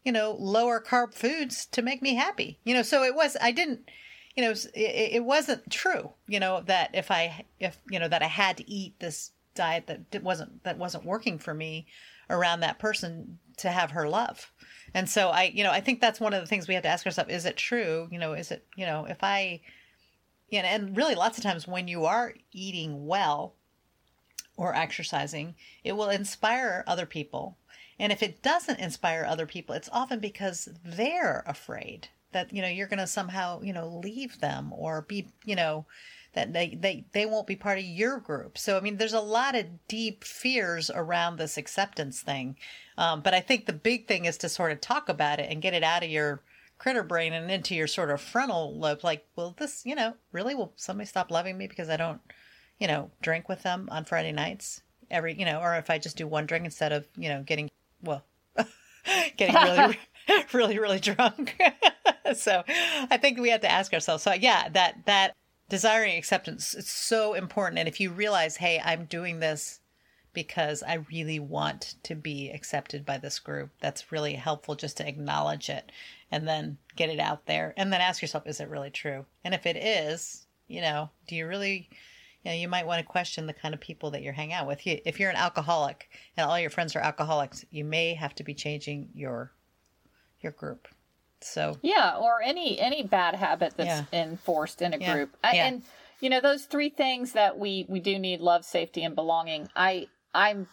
you 0.03 0.11
know 0.11 0.35
lower 0.39 0.81
carb 0.81 1.13
foods 1.13 1.65
to 1.67 1.81
make 1.81 2.01
me 2.01 2.15
happy. 2.15 2.59
You 2.63 2.73
know, 2.73 2.81
so 2.81 3.03
it 3.03 3.15
was 3.15 3.37
I 3.41 3.51
didn't 3.51 3.89
you 4.35 4.43
know, 4.43 4.51
it, 4.51 4.69
it 4.73 5.25
wasn't 5.25 5.69
true, 5.69 6.11
you 6.27 6.39
know, 6.39 6.61
that 6.65 6.91
if 6.93 7.11
I, 7.11 7.45
if, 7.59 7.79
you 7.89 7.99
know, 7.99 8.07
that 8.07 8.23
I 8.23 8.27
had 8.27 8.57
to 8.57 8.69
eat 8.69 8.99
this 8.99 9.31
diet 9.55 9.87
that 9.87 10.23
wasn't, 10.23 10.63
that 10.63 10.77
wasn't 10.77 11.05
working 11.05 11.37
for 11.37 11.53
me 11.53 11.87
around 12.29 12.61
that 12.61 12.79
person 12.79 13.39
to 13.57 13.69
have 13.69 13.91
her 13.91 14.07
love. 14.07 14.51
And 14.93 15.09
so 15.09 15.29
I, 15.29 15.51
you 15.53 15.63
know, 15.63 15.71
I 15.71 15.81
think 15.81 15.99
that's 15.99 16.19
one 16.19 16.33
of 16.33 16.41
the 16.41 16.47
things 16.47 16.67
we 16.67 16.73
have 16.75 16.83
to 16.83 16.89
ask 16.89 17.05
ourselves, 17.05 17.31
is 17.31 17.45
it 17.45 17.57
true? 17.57 18.07
You 18.11 18.19
know, 18.19 18.33
is 18.33 18.51
it, 18.51 18.65
you 18.75 18.85
know, 18.85 19.05
if 19.05 19.17
I, 19.21 19.61
you 20.49 20.61
know, 20.61 20.67
and 20.67 20.95
really 20.95 21.15
lots 21.15 21.37
of 21.37 21.43
times 21.43 21.67
when 21.67 21.87
you 21.87 22.05
are 22.05 22.33
eating 22.51 23.05
well 23.05 23.55
or 24.61 24.75
exercising, 24.75 25.55
it 25.83 25.93
will 25.93 26.11
inspire 26.11 26.83
other 26.85 27.07
people. 27.07 27.57
And 27.97 28.11
if 28.11 28.21
it 28.21 28.43
doesn't 28.43 28.79
inspire 28.79 29.25
other 29.27 29.47
people, 29.47 29.73
it's 29.73 29.89
often 29.91 30.19
because 30.19 30.69
they're 30.85 31.43
afraid 31.47 32.09
that 32.31 32.53
you 32.53 32.61
know 32.61 32.67
you're 32.67 32.87
going 32.87 32.99
to 32.99 33.07
somehow 33.07 33.59
you 33.63 33.73
know 33.73 33.87
leave 33.87 34.39
them 34.39 34.71
or 34.71 35.01
be 35.01 35.27
you 35.43 35.55
know 35.55 35.85
that 36.33 36.53
they, 36.53 36.77
they 36.79 37.05
they 37.11 37.25
won't 37.25 37.47
be 37.47 37.55
part 37.55 37.79
of 37.79 37.83
your 37.83 38.19
group. 38.19 38.55
So 38.55 38.77
i 38.77 38.81
mean 38.81 38.97
there's 38.97 39.13
a 39.13 39.19
lot 39.19 39.55
of 39.55 39.87
deep 39.87 40.23
fears 40.23 40.91
around 40.91 41.37
this 41.37 41.57
acceptance 41.57 42.21
thing. 42.21 42.55
Um, 42.99 43.21
but 43.21 43.33
i 43.33 43.39
think 43.39 43.65
the 43.65 43.73
big 43.73 44.07
thing 44.07 44.25
is 44.25 44.37
to 44.37 44.47
sort 44.47 44.71
of 44.71 44.79
talk 44.79 45.09
about 45.09 45.39
it 45.39 45.49
and 45.49 45.61
get 45.61 45.73
it 45.73 45.83
out 45.83 46.03
of 46.03 46.09
your 46.11 46.41
critter 46.77 47.03
brain 47.03 47.33
and 47.33 47.49
into 47.49 47.73
your 47.73 47.87
sort 47.87 48.11
of 48.11 48.21
frontal 48.21 48.77
lobe. 48.77 49.03
Like 49.03 49.25
will 49.35 49.55
this 49.57 49.81
you 49.85 49.95
know 49.95 50.13
really 50.31 50.53
will 50.53 50.71
somebody 50.75 51.07
stop 51.07 51.31
loving 51.31 51.57
me 51.57 51.65
because 51.65 51.89
i 51.89 51.97
don't 51.97 52.21
you 52.81 52.87
know 52.87 53.09
drink 53.21 53.47
with 53.47 53.63
them 53.63 53.87
on 53.91 54.03
friday 54.03 54.33
nights 54.33 54.81
every 55.09 55.33
you 55.39 55.45
know 55.45 55.61
or 55.61 55.75
if 55.75 55.89
i 55.89 55.97
just 55.97 56.17
do 56.17 56.27
one 56.27 56.45
drink 56.45 56.65
instead 56.65 56.91
of 56.91 57.05
you 57.15 57.29
know 57.29 57.41
getting 57.43 57.69
well 58.01 58.23
getting 59.37 59.55
really 59.55 59.97
really 60.53 60.79
really 60.79 60.99
drunk 60.99 61.55
so 62.35 62.63
I 62.67 63.17
think 63.17 63.39
we 63.39 63.49
have 63.49 63.61
to 63.61 63.71
ask 63.71 63.93
ourselves. 63.93 64.23
So 64.23 64.33
yeah, 64.33 64.69
that 64.69 65.05
that 65.05 65.35
desiring 65.69 66.17
acceptance 66.17 66.73
is 66.73 66.89
so 66.89 67.33
important. 67.33 67.79
And 67.79 67.87
if 67.87 67.99
you 67.99 68.11
realize, 68.11 68.57
hey, 68.57 68.81
I'm 68.83 69.05
doing 69.05 69.39
this 69.39 69.79
because 70.33 70.81
I 70.83 71.05
really 71.11 71.39
want 71.39 71.95
to 72.03 72.15
be 72.15 72.49
accepted 72.49 73.05
by 73.05 73.17
this 73.17 73.39
group, 73.39 73.69
that's 73.81 74.11
really 74.11 74.33
helpful 74.33 74.75
just 74.75 74.97
to 74.97 75.07
acknowledge 75.07 75.69
it 75.69 75.91
and 76.31 76.47
then 76.47 76.77
get 76.95 77.09
it 77.09 77.19
out 77.19 77.45
there. 77.45 77.73
And 77.75 77.91
then 77.91 77.99
ask 77.99 78.21
yourself, 78.21 78.47
is 78.47 78.61
it 78.61 78.69
really 78.69 78.89
true? 78.89 79.25
And 79.43 79.53
if 79.53 79.65
it 79.65 79.75
is, 79.75 80.45
you 80.67 80.79
know, 80.79 81.09
do 81.27 81.35
you 81.35 81.47
really 81.47 81.89
you 82.43 82.51
know, 82.51 82.57
you 82.57 82.67
might 82.67 82.87
want 82.87 82.99
to 82.99 83.05
question 83.05 83.45
the 83.45 83.53
kind 83.53 83.73
of 83.73 83.79
people 83.79 84.11
that 84.11 84.23
you're 84.23 84.33
hanging 84.33 84.53
out 84.53 84.67
with. 84.67 84.79
If 84.85 85.19
you're 85.19 85.29
an 85.29 85.35
alcoholic 85.35 86.09
and 86.35 86.49
all 86.49 86.59
your 86.59 86.69
friends 86.69 86.95
are 86.95 86.99
alcoholics, 86.99 87.65
you 87.69 87.85
may 87.85 88.15
have 88.15 88.33
to 88.35 88.43
be 88.43 88.53
changing 88.53 89.09
your 89.13 89.51
your 90.41 90.51
group. 90.51 90.87
So 91.41 91.77
yeah, 91.81 92.17
or 92.17 92.41
any 92.41 92.79
any 92.79 93.03
bad 93.03 93.35
habit 93.35 93.73
that's 93.75 94.07
yeah. 94.11 94.21
enforced 94.23 94.81
in 94.81 94.93
a 94.93 94.97
yeah. 94.97 95.13
group, 95.13 95.37
I, 95.43 95.53
yeah. 95.53 95.65
and 95.67 95.83
you 96.19 96.29
know 96.29 96.41
those 96.41 96.65
three 96.65 96.89
things 96.89 97.33
that 97.33 97.57
we 97.57 97.85
we 97.87 97.99
do 97.99 98.17
need: 98.17 98.41
love, 98.41 98.65
safety, 98.65 99.03
and 99.03 99.15
belonging. 99.15 99.67
I 99.75 100.07
I'm 100.33 100.67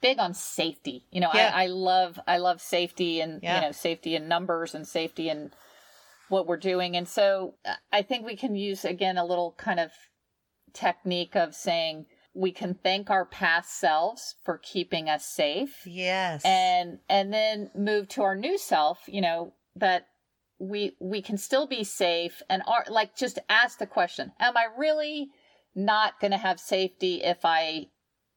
big 0.00 0.18
on 0.18 0.34
safety. 0.34 1.06
You 1.10 1.20
know, 1.20 1.30
I, 1.32 1.64
I 1.64 1.66
love 1.66 2.18
I 2.26 2.38
love 2.38 2.60
safety 2.60 3.20
and 3.20 3.42
you 3.42 3.48
know 3.48 3.72
safety 3.72 4.16
in 4.16 4.28
numbers 4.28 4.74
and 4.74 4.86
safety 4.86 5.28
in 5.28 5.52
what 6.28 6.46
we're 6.46 6.56
doing, 6.56 6.96
and 6.96 7.08
so 7.08 7.54
uh, 7.64 7.74
I 7.92 8.02
think 8.02 8.24
we 8.24 8.36
can 8.36 8.54
use 8.54 8.84
again 8.84 9.18
a 9.18 9.24
little 9.24 9.54
kind 9.58 9.80
of 9.80 9.90
technique 10.72 11.36
of 11.36 11.54
saying 11.54 12.06
we 12.34 12.50
can 12.50 12.74
thank 12.74 13.10
our 13.10 13.26
past 13.26 13.78
selves 13.78 14.36
for 14.44 14.58
keeping 14.58 15.08
us 15.08 15.26
safe. 15.26 15.86
Yes. 15.86 16.44
And 16.44 16.98
and 17.08 17.32
then 17.32 17.70
move 17.74 18.08
to 18.08 18.22
our 18.22 18.34
new 18.34 18.58
self 18.58 19.00
you 19.06 19.20
know 19.20 19.54
that 19.76 20.08
we 20.58 20.96
we 21.00 21.22
can 21.22 21.36
still 21.36 21.66
be 21.66 21.84
safe 21.84 22.42
and 22.48 22.62
are 22.66 22.84
like 22.88 23.16
just 23.16 23.38
ask 23.48 23.78
the 23.78 23.86
question 23.86 24.30
am 24.38 24.56
i 24.56 24.66
really 24.78 25.28
not 25.74 26.20
going 26.20 26.30
to 26.30 26.36
have 26.36 26.60
safety 26.60 27.20
if 27.24 27.38
i 27.42 27.86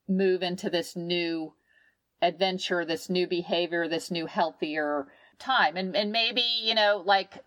move 0.08 0.42
into 0.42 0.68
this 0.68 0.96
new 0.96 1.54
adventure 2.24 2.84
this 2.84 3.12
new 3.12 3.28
behavior 3.28 3.88
this 3.88 4.10
new 4.10 4.26
healthier 4.26 5.08
time? 5.40 5.78
And 5.78 5.96
and 5.96 6.12
maybe 6.12 6.44
you 6.62 6.76
know 6.76 7.04
like 7.06 7.44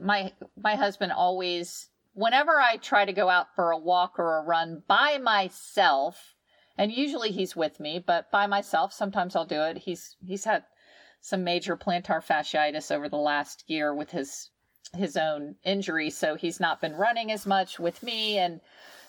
my 0.00 0.32
my 0.60 0.74
husband 0.74 1.12
always 1.12 1.88
whenever 2.16 2.60
i 2.60 2.76
try 2.76 3.04
to 3.04 3.12
go 3.12 3.28
out 3.28 3.54
for 3.54 3.70
a 3.70 3.78
walk 3.78 4.18
or 4.18 4.38
a 4.38 4.44
run 4.44 4.82
by 4.88 5.18
myself 5.18 6.34
and 6.76 6.90
usually 6.90 7.30
he's 7.30 7.54
with 7.54 7.78
me 7.78 8.02
but 8.04 8.30
by 8.30 8.46
myself 8.46 8.92
sometimes 8.92 9.36
i'll 9.36 9.46
do 9.46 9.62
it 9.62 9.78
he's 9.78 10.16
he's 10.24 10.44
had 10.44 10.64
some 11.20 11.42
major 11.42 11.76
plantar 11.76 12.24
fasciitis 12.24 12.94
over 12.94 13.08
the 13.08 13.16
last 13.16 13.64
year 13.68 13.94
with 13.94 14.10
his 14.10 14.50
his 14.94 15.16
own 15.16 15.56
injury, 15.64 16.10
so 16.10 16.36
he's 16.36 16.60
not 16.60 16.80
been 16.80 16.94
running 16.94 17.32
as 17.32 17.46
much 17.46 17.78
with 17.78 18.02
me 18.02 18.38
and 18.38 18.60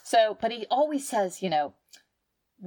so 0.04 0.38
but 0.39 0.52
he 0.52 0.65
always 0.72 1.08
says, 1.08 1.41
you 1.41 1.50
know, 1.50 1.74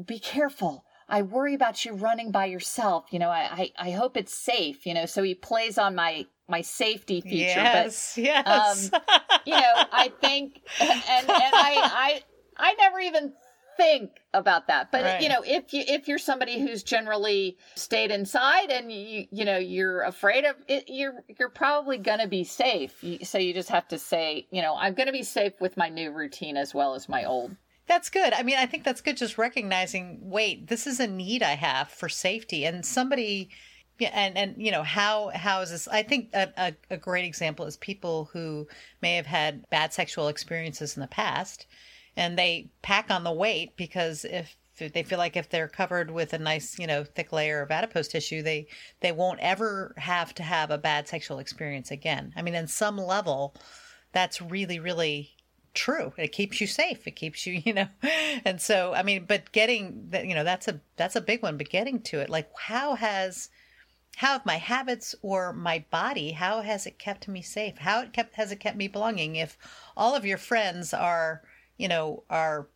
be 0.06 0.18
careful. 0.18 0.84
I 1.08 1.22
worry 1.22 1.54
about 1.54 1.84
you 1.84 1.94
running 1.94 2.30
by 2.30 2.44
yourself. 2.44 3.06
You 3.10 3.18
know, 3.18 3.30
I, 3.30 3.72
I, 3.78 3.88
I 3.88 3.90
hope 3.90 4.16
it's 4.16 4.32
safe, 4.32 4.86
you 4.86 4.94
know, 4.94 5.06
so 5.06 5.24
he 5.24 5.34
plays 5.34 5.78
on 5.78 5.96
my 5.96 6.26
my 6.50 6.60
safety 6.60 7.20
feature. 7.20 7.36
Yes, 7.36 8.12
but, 8.16 8.24
yes. 8.24 8.90
Um, 8.92 9.00
you 9.46 9.54
know, 9.54 9.74
I 9.92 10.12
think, 10.20 10.60
and, 10.80 10.90
and 10.90 11.30
I, 11.30 11.74
I, 11.82 12.22
I 12.56 12.74
never 12.74 13.00
even 13.00 13.32
think 13.80 14.10
about 14.34 14.66
that. 14.66 14.92
But 14.92 15.04
right. 15.04 15.22
you 15.22 15.28
know, 15.28 15.42
if 15.44 15.72
you 15.72 15.84
if 15.86 16.06
you're 16.06 16.18
somebody 16.18 16.60
who's 16.60 16.82
generally 16.82 17.56
stayed 17.74 18.10
inside 18.10 18.70
and 18.70 18.92
you 18.92 19.26
you 19.30 19.44
know 19.44 19.58
you're 19.58 20.02
afraid 20.02 20.44
of 20.44 20.56
it, 20.68 20.84
you're 20.88 21.24
you're 21.38 21.48
probably 21.48 21.98
gonna 21.98 22.28
be 22.28 22.44
safe. 22.44 23.02
So 23.22 23.38
you 23.38 23.54
just 23.54 23.70
have 23.70 23.88
to 23.88 23.98
say, 23.98 24.46
you 24.50 24.62
know, 24.62 24.74
I'm 24.76 24.94
gonna 24.94 25.12
be 25.12 25.22
safe 25.22 25.54
with 25.60 25.76
my 25.76 25.88
new 25.88 26.10
routine 26.10 26.56
as 26.56 26.74
well 26.74 26.94
as 26.94 27.08
my 27.08 27.24
old. 27.24 27.56
That's 27.86 28.10
good. 28.10 28.32
I 28.32 28.44
mean, 28.44 28.56
I 28.56 28.66
think 28.66 28.84
that's 28.84 29.00
good. 29.00 29.16
Just 29.16 29.36
recognizing, 29.36 30.20
wait, 30.22 30.68
this 30.68 30.86
is 30.86 31.00
a 31.00 31.08
need 31.08 31.42
I 31.42 31.54
have 31.54 31.88
for 31.88 32.08
safety, 32.08 32.64
and 32.64 32.84
somebody. 32.84 33.50
Yeah, 34.00 34.10
and 34.14 34.38
and 34.38 34.54
you 34.56 34.70
know 34.72 34.82
how 34.82 35.30
how 35.34 35.60
is 35.60 35.70
this? 35.70 35.86
I 35.86 36.02
think 36.02 36.30
a, 36.32 36.48
a, 36.56 36.74
a 36.90 36.96
great 36.96 37.26
example 37.26 37.66
is 37.66 37.76
people 37.76 38.30
who 38.32 38.66
may 39.02 39.14
have 39.16 39.26
had 39.26 39.68
bad 39.68 39.92
sexual 39.92 40.28
experiences 40.28 40.96
in 40.96 41.02
the 41.02 41.06
past, 41.06 41.66
and 42.16 42.38
they 42.38 42.70
pack 42.80 43.10
on 43.10 43.24
the 43.24 43.32
weight 43.32 43.76
because 43.76 44.24
if 44.24 44.56
they 44.78 45.02
feel 45.02 45.18
like 45.18 45.36
if 45.36 45.50
they're 45.50 45.68
covered 45.68 46.10
with 46.10 46.32
a 46.32 46.38
nice, 46.38 46.78
you 46.78 46.86
know, 46.86 47.04
thick 47.04 47.30
layer 47.30 47.60
of 47.60 47.70
adipose 47.70 48.08
tissue, 48.08 48.42
they 48.42 48.68
they 49.00 49.12
won't 49.12 49.40
ever 49.40 49.94
have 49.98 50.34
to 50.36 50.42
have 50.42 50.70
a 50.70 50.78
bad 50.78 51.06
sexual 51.06 51.38
experience 51.38 51.90
again. 51.90 52.32
I 52.34 52.40
mean, 52.40 52.54
in 52.54 52.66
some 52.68 52.96
level, 52.96 53.54
that's 54.12 54.40
really 54.40 54.78
really 54.80 55.32
true. 55.74 56.14
It 56.16 56.32
keeps 56.32 56.60
you 56.60 56.66
safe. 56.66 57.06
It 57.06 57.16
keeps 57.16 57.46
you, 57.46 57.52
you 57.64 57.74
know. 57.74 57.88
And 58.46 58.60
so, 58.60 58.94
I 58.94 59.02
mean, 59.02 59.26
but 59.28 59.52
getting 59.52 60.06
that, 60.10 60.26
you 60.26 60.34
know, 60.34 60.44
that's 60.44 60.68
a 60.68 60.80
that's 60.96 61.16
a 61.16 61.20
big 61.20 61.42
one, 61.42 61.58
but 61.58 61.68
getting 61.68 62.00
to 62.02 62.20
it 62.20 62.30
like 62.30 62.50
how 62.56 62.94
has 62.94 63.50
how 64.16 64.32
have 64.32 64.46
my 64.46 64.56
habits 64.56 65.14
or 65.22 65.52
my 65.52 65.84
body 65.90 66.32
how 66.32 66.60
has 66.60 66.86
it 66.86 66.98
kept 66.98 67.28
me 67.28 67.42
safe? 67.42 67.78
How 67.78 68.02
it 68.02 68.12
kept 68.12 68.34
has 68.34 68.52
it 68.52 68.60
kept 68.60 68.76
me 68.76 68.88
belonging? 68.88 69.36
If 69.36 69.56
all 69.96 70.14
of 70.14 70.26
your 70.26 70.38
friends 70.38 70.92
are 70.92 71.42
you 71.76 71.88
know 71.88 72.24
are 72.28 72.68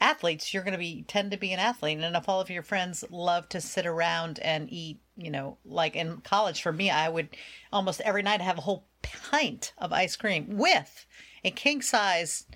athletes 0.00 0.54
you're 0.54 0.62
going 0.62 0.72
to 0.72 0.78
be 0.78 1.04
tend 1.06 1.30
to 1.30 1.36
be 1.36 1.52
an 1.52 1.60
athlete. 1.60 1.98
And 1.98 2.16
if 2.16 2.28
all 2.28 2.40
of 2.40 2.50
your 2.50 2.62
friends 2.62 3.04
love 3.10 3.48
to 3.50 3.60
sit 3.60 3.86
around 3.86 4.38
and 4.40 4.70
eat 4.70 5.00
you 5.20 5.30
know 5.30 5.58
like 5.64 5.96
in 5.96 6.18
college 6.18 6.62
for 6.62 6.72
me 6.72 6.90
i 6.90 7.08
would 7.08 7.28
almost 7.72 8.00
every 8.02 8.22
night 8.22 8.40
have 8.40 8.58
a 8.58 8.62
whole 8.62 8.86
pint 9.02 9.72
of 9.78 9.92
ice 9.92 10.16
cream 10.16 10.56
with 10.56 11.06
a 11.44 11.50
king 11.50 11.82
size 11.82 12.46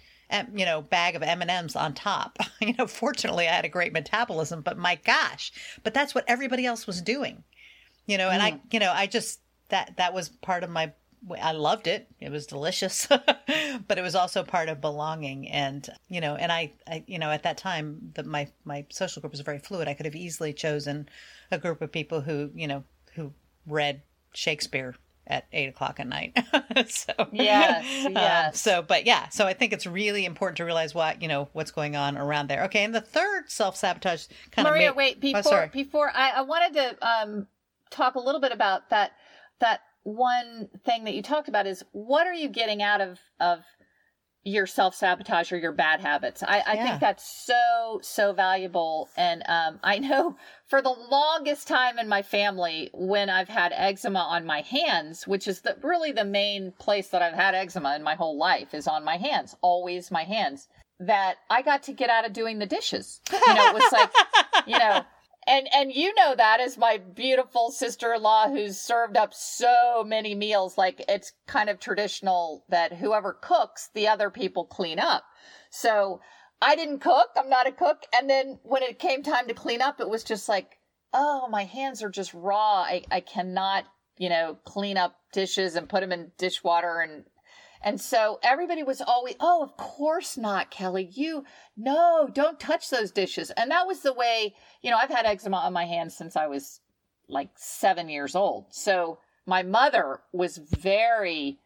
you 0.55 0.64
know 0.64 0.83
bag 0.83 1.14
of 1.14 1.23
m&ms 1.23 1.77
on 1.77 1.94
top. 1.94 2.38
You 2.61 2.75
know 2.79 2.87
fortunately 2.87 3.47
i 3.47 3.53
had 3.53 3.66
a 3.66 3.68
great 3.68 3.92
metabolism 3.92 4.62
but 4.62 4.79
my 4.79 4.94
gosh 5.05 5.53
but 5.83 5.92
that's 5.92 6.14
what 6.14 6.25
everybody 6.27 6.64
else 6.64 6.87
was 6.87 7.03
doing 7.03 7.44
you 8.06 8.18
know 8.18 8.28
and 8.28 8.42
mm. 8.42 8.46
i 8.46 8.60
you 8.70 8.80
know 8.80 8.92
i 8.92 9.06
just 9.06 9.40
that 9.68 9.96
that 9.96 10.12
was 10.12 10.28
part 10.28 10.62
of 10.62 10.70
my 10.70 10.92
I 11.40 11.52
loved 11.52 11.86
it. 11.86 12.08
It 12.20 12.30
was 12.30 12.46
delicious, 12.46 13.06
but 13.88 13.98
it 13.98 14.02
was 14.02 14.14
also 14.14 14.42
part 14.42 14.68
of 14.68 14.80
belonging. 14.80 15.48
And 15.48 15.88
you 16.08 16.20
know, 16.20 16.34
and 16.36 16.52
I, 16.52 16.72
I 16.86 17.04
you 17.06 17.18
know, 17.18 17.30
at 17.30 17.44
that 17.44 17.56
time, 17.56 18.12
the, 18.14 18.24
my 18.24 18.48
my 18.64 18.84
social 18.90 19.20
group 19.20 19.32
was 19.32 19.40
very 19.40 19.58
fluid. 19.58 19.88
I 19.88 19.94
could 19.94 20.06
have 20.06 20.14
easily 20.14 20.52
chosen 20.52 21.08
a 21.50 21.58
group 21.58 21.80
of 21.80 21.92
people 21.92 22.20
who 22.20 22.50
you 22.54 22.68
know 22.68 22.84
who 23.14 23.32
read 23.66 24.02
Shakespeare 24.32 24.94
at 25.26 25.46
eight 25.52 25.68
o'clock 25.68 25.98
at 25.98 26.06
night. 26.06 26.38
so 26.88 27.12
yes, 27.32 27.84
um, 28.06 28.12
yes. 28.12 28.46
Um, 28.48 28.54
so, 28.54 28.82
but 28.82 29.06
yeah, 29.06 29.28
so 29.30 29.46
I 29.46 29.54
think 29.54 29.72
it's 29.72 29.86
really 29.86 30.26
important 30.26 30.58
to 30.58 30.64
realize 30.64 30.94
what 30.94 31.22
you 31.22 31.28
know 31.28 31.48
what's 31.52 31.70
going 31.70 31.96
on 31.96 32.18
around 32.18 32.48
there. 32.48 32.64
Okay, 32.64 32.84
and 32.84 32.94
the 32.94 33.00
third 33.00 33.50
self 33.50 33.76
sabotage 33.76 34.26
kind 34.50 34.68
Maria, 34.68 34.90
of. 34.90 34.96
Maria, 34.96 35.14
wait 35.14 35.34
oh, 35.34 35.42
before 35.42 35.62
oh, 35.64 35.68
before 35.72 36.12
I, 36.14 36.30
I 36.30 36.42
wanted 36.42 36.74
to 36.74 37.08
um 37.08 37.46
talk 37.94 38.14
a 38.14 38.20
little 38.20 38.40
bit 38.40 38.52
about 38.52 38.90
that 38.90 39.12
that 39.61 39.80
one 40.02 40.68
thing 40.85 41.04
that 41.04 41.14
you 41.14 41.22
talked 41.22 41.48
about 41.48 41.66
is 41.66 41.83
what 41.92 42.26
are 42.26 42.35
you 42.35 42.48
getting 42.48 42.83
out 42.83 43.00
of 43.00 43.18
of 43.40 43.61
your 44.44 44.66
self 44.66 44.94
sabotage 44.94 45.50
or 45.52 45.57
your 45.57 45.72
bad 45.72 46.00
habits. 46.00 46.42
I, 46.42 46.62
I 46.66 46.74
yeah. 46.74 46.85
think 46.85 47.00
that's 47.00 47.46
so 47.46 47.98
so 48.02 48.33
valuable, 48.33 49.09
and 49.16 49.42
um, 49.46 49.80
I 49.83 49.98
know 49.98 50.37
for 50.66 50.83
the 50.83 50.94
longest 51.11 51.66
time 51.66 51.98
in 51.98 52.09
my 52.09 52.22
family, 52.22 52.90
when 52.92 53.30
I've 53.30 53.48
had 53.48 53.72
eczema 53.74 54.20
on 54.20 54.44
my 54.44 54.61
hands, 54.61 55.26
which 55.26 55.48
is 55.48 55.62
the, 55.62 55.76
really 55.83 56.12
the 56.12 56.24
main 56.24 56.72
place 56.78 57.09
that 57.09 57.22
I've 57.22 57.35
had 57.35 57.54
eczema 57.54 57.96
in 57.96 58.02
my 58.02 58.14
whole 58.14 58.38
life, 58.38 58.74
is 58.74 58.87
on 58.87 59.04
my 59.04 59.16
hands, 59.16 59.57
always 59.62 60.11
my 60.11 60.24
hands. 60.24 60.68
That 61.00 61.37
I 61.50 61.62
got 61.62 61.83
to 61.85 61.92
get 61.92 62.09
out 62.09 62.24
of 62.24 62.33
doing 62.33 62.61
the 62.61 62.66
dishes. 62.66 63.20
You 63.33 63.54
know, 63.54 63.66
it 63.66 63.74
was 63.74 63.92
like, 63.92 64.11
you 64.66 64.78
know, 64.78 65.02
and 65.46 65.68
and 65.74 65.92
you 65.92 66.14
know 66.14 66.35
that 66.35 66.61
as 66.61 66.78
my 66.78 66.98
beautiful 66.98 67.70
sister-in-law 67.70 68.50
who's 68.50 68.80
served 68.80 69.16
up 69.16 69.35
so 69.35 70.04
many 70.07 70.35
meals. 70.35 70.78
Like 70.78 71.04
it's 71.09 71.33
kind 71.46 71.68
of 71.68 71.80
traditional 71.80 72.64
that 72.68 72.94
whoever 72.94 73.33
cooks 73.33 73.90
the 73.94 74.09
other 74.09 74.30
people 74.30 74.64
clean 74.64 74.98
up. 74.98 75.24
So 75.70 76.20
i 76.62 76.76
didn't 76.76 77.00
cook. 77.00 77.30
I'm 77.37 77.50
not 77.50 77.66
a 77.66 77.72
cook. 77.72 78.04
And 78.16 78.28
then 78.28 78.59
when 78.62 78.83
it 78.83 78.98
came 78.98 79.22
time 79.22 79.48
to 79.48 79.54
clean 79.54 79.83
up 79.83 80.00
it 80.00 80.09
was 80.09 80.24
just 80.24 80.48
like 80.48 80.78
oh 81.12 81.48
my 81.48 81.64
hands 81.64 82.02
are 82.02 82.11
just 82.11 82.35
raw. 82.35 82.83
I, 82.83 83.02
I 83.11 83.20
cannot 83.20 83.85
you 84.16 84.28
know 84.28 84.59
clean 84.64 84.96
up 84.96 85.16
dishes 85.33 85.76
and 85.76 85.88
put 85.88 86.00
them 86.00 86.12
in 86.12 86.33
dishwater 86.38 87.00
and 87.00 87.24
and 87.85 88.01
so 88.01 88.40
everybody 88.42 88.83
was 88.83 89.03
always, 89.03 89.35
oh, 89.40 89.62
of 89.62 89.77
course 89.77 90.38
not, 90.38 90.70
Kelly. 90.70 91.11
You, 91.12 91.44
no, 91.77 92.31
don't 92.33 92.59
touch 92.59 92.88
those 92.88 93.11
dishes. 93.11 93.51
And 93.51 93.70
that 93.70 93.87
was 93.87 94.01
the 94.01 94.14
way, 94.14 94.55
you 94.81 94.90
know, 94.90 94.97
I've 94.97 95.11
had 95.11 95.27
eczema 95.27 95.59
on 95.59 95.75
my 95.75 95.85
hands 95.85 96.16
since 96.16 96.35
I 96.35 96.47
was 96.47 96.81
like 97.29 97.51
seven 97.57 98.09
years 98.09 98.35
old. 98.35 98.68
So 98.70 99.18
my 99.44 99.62
mother 99.62 100.20
was 100.33 100.57
very 100.57 101.59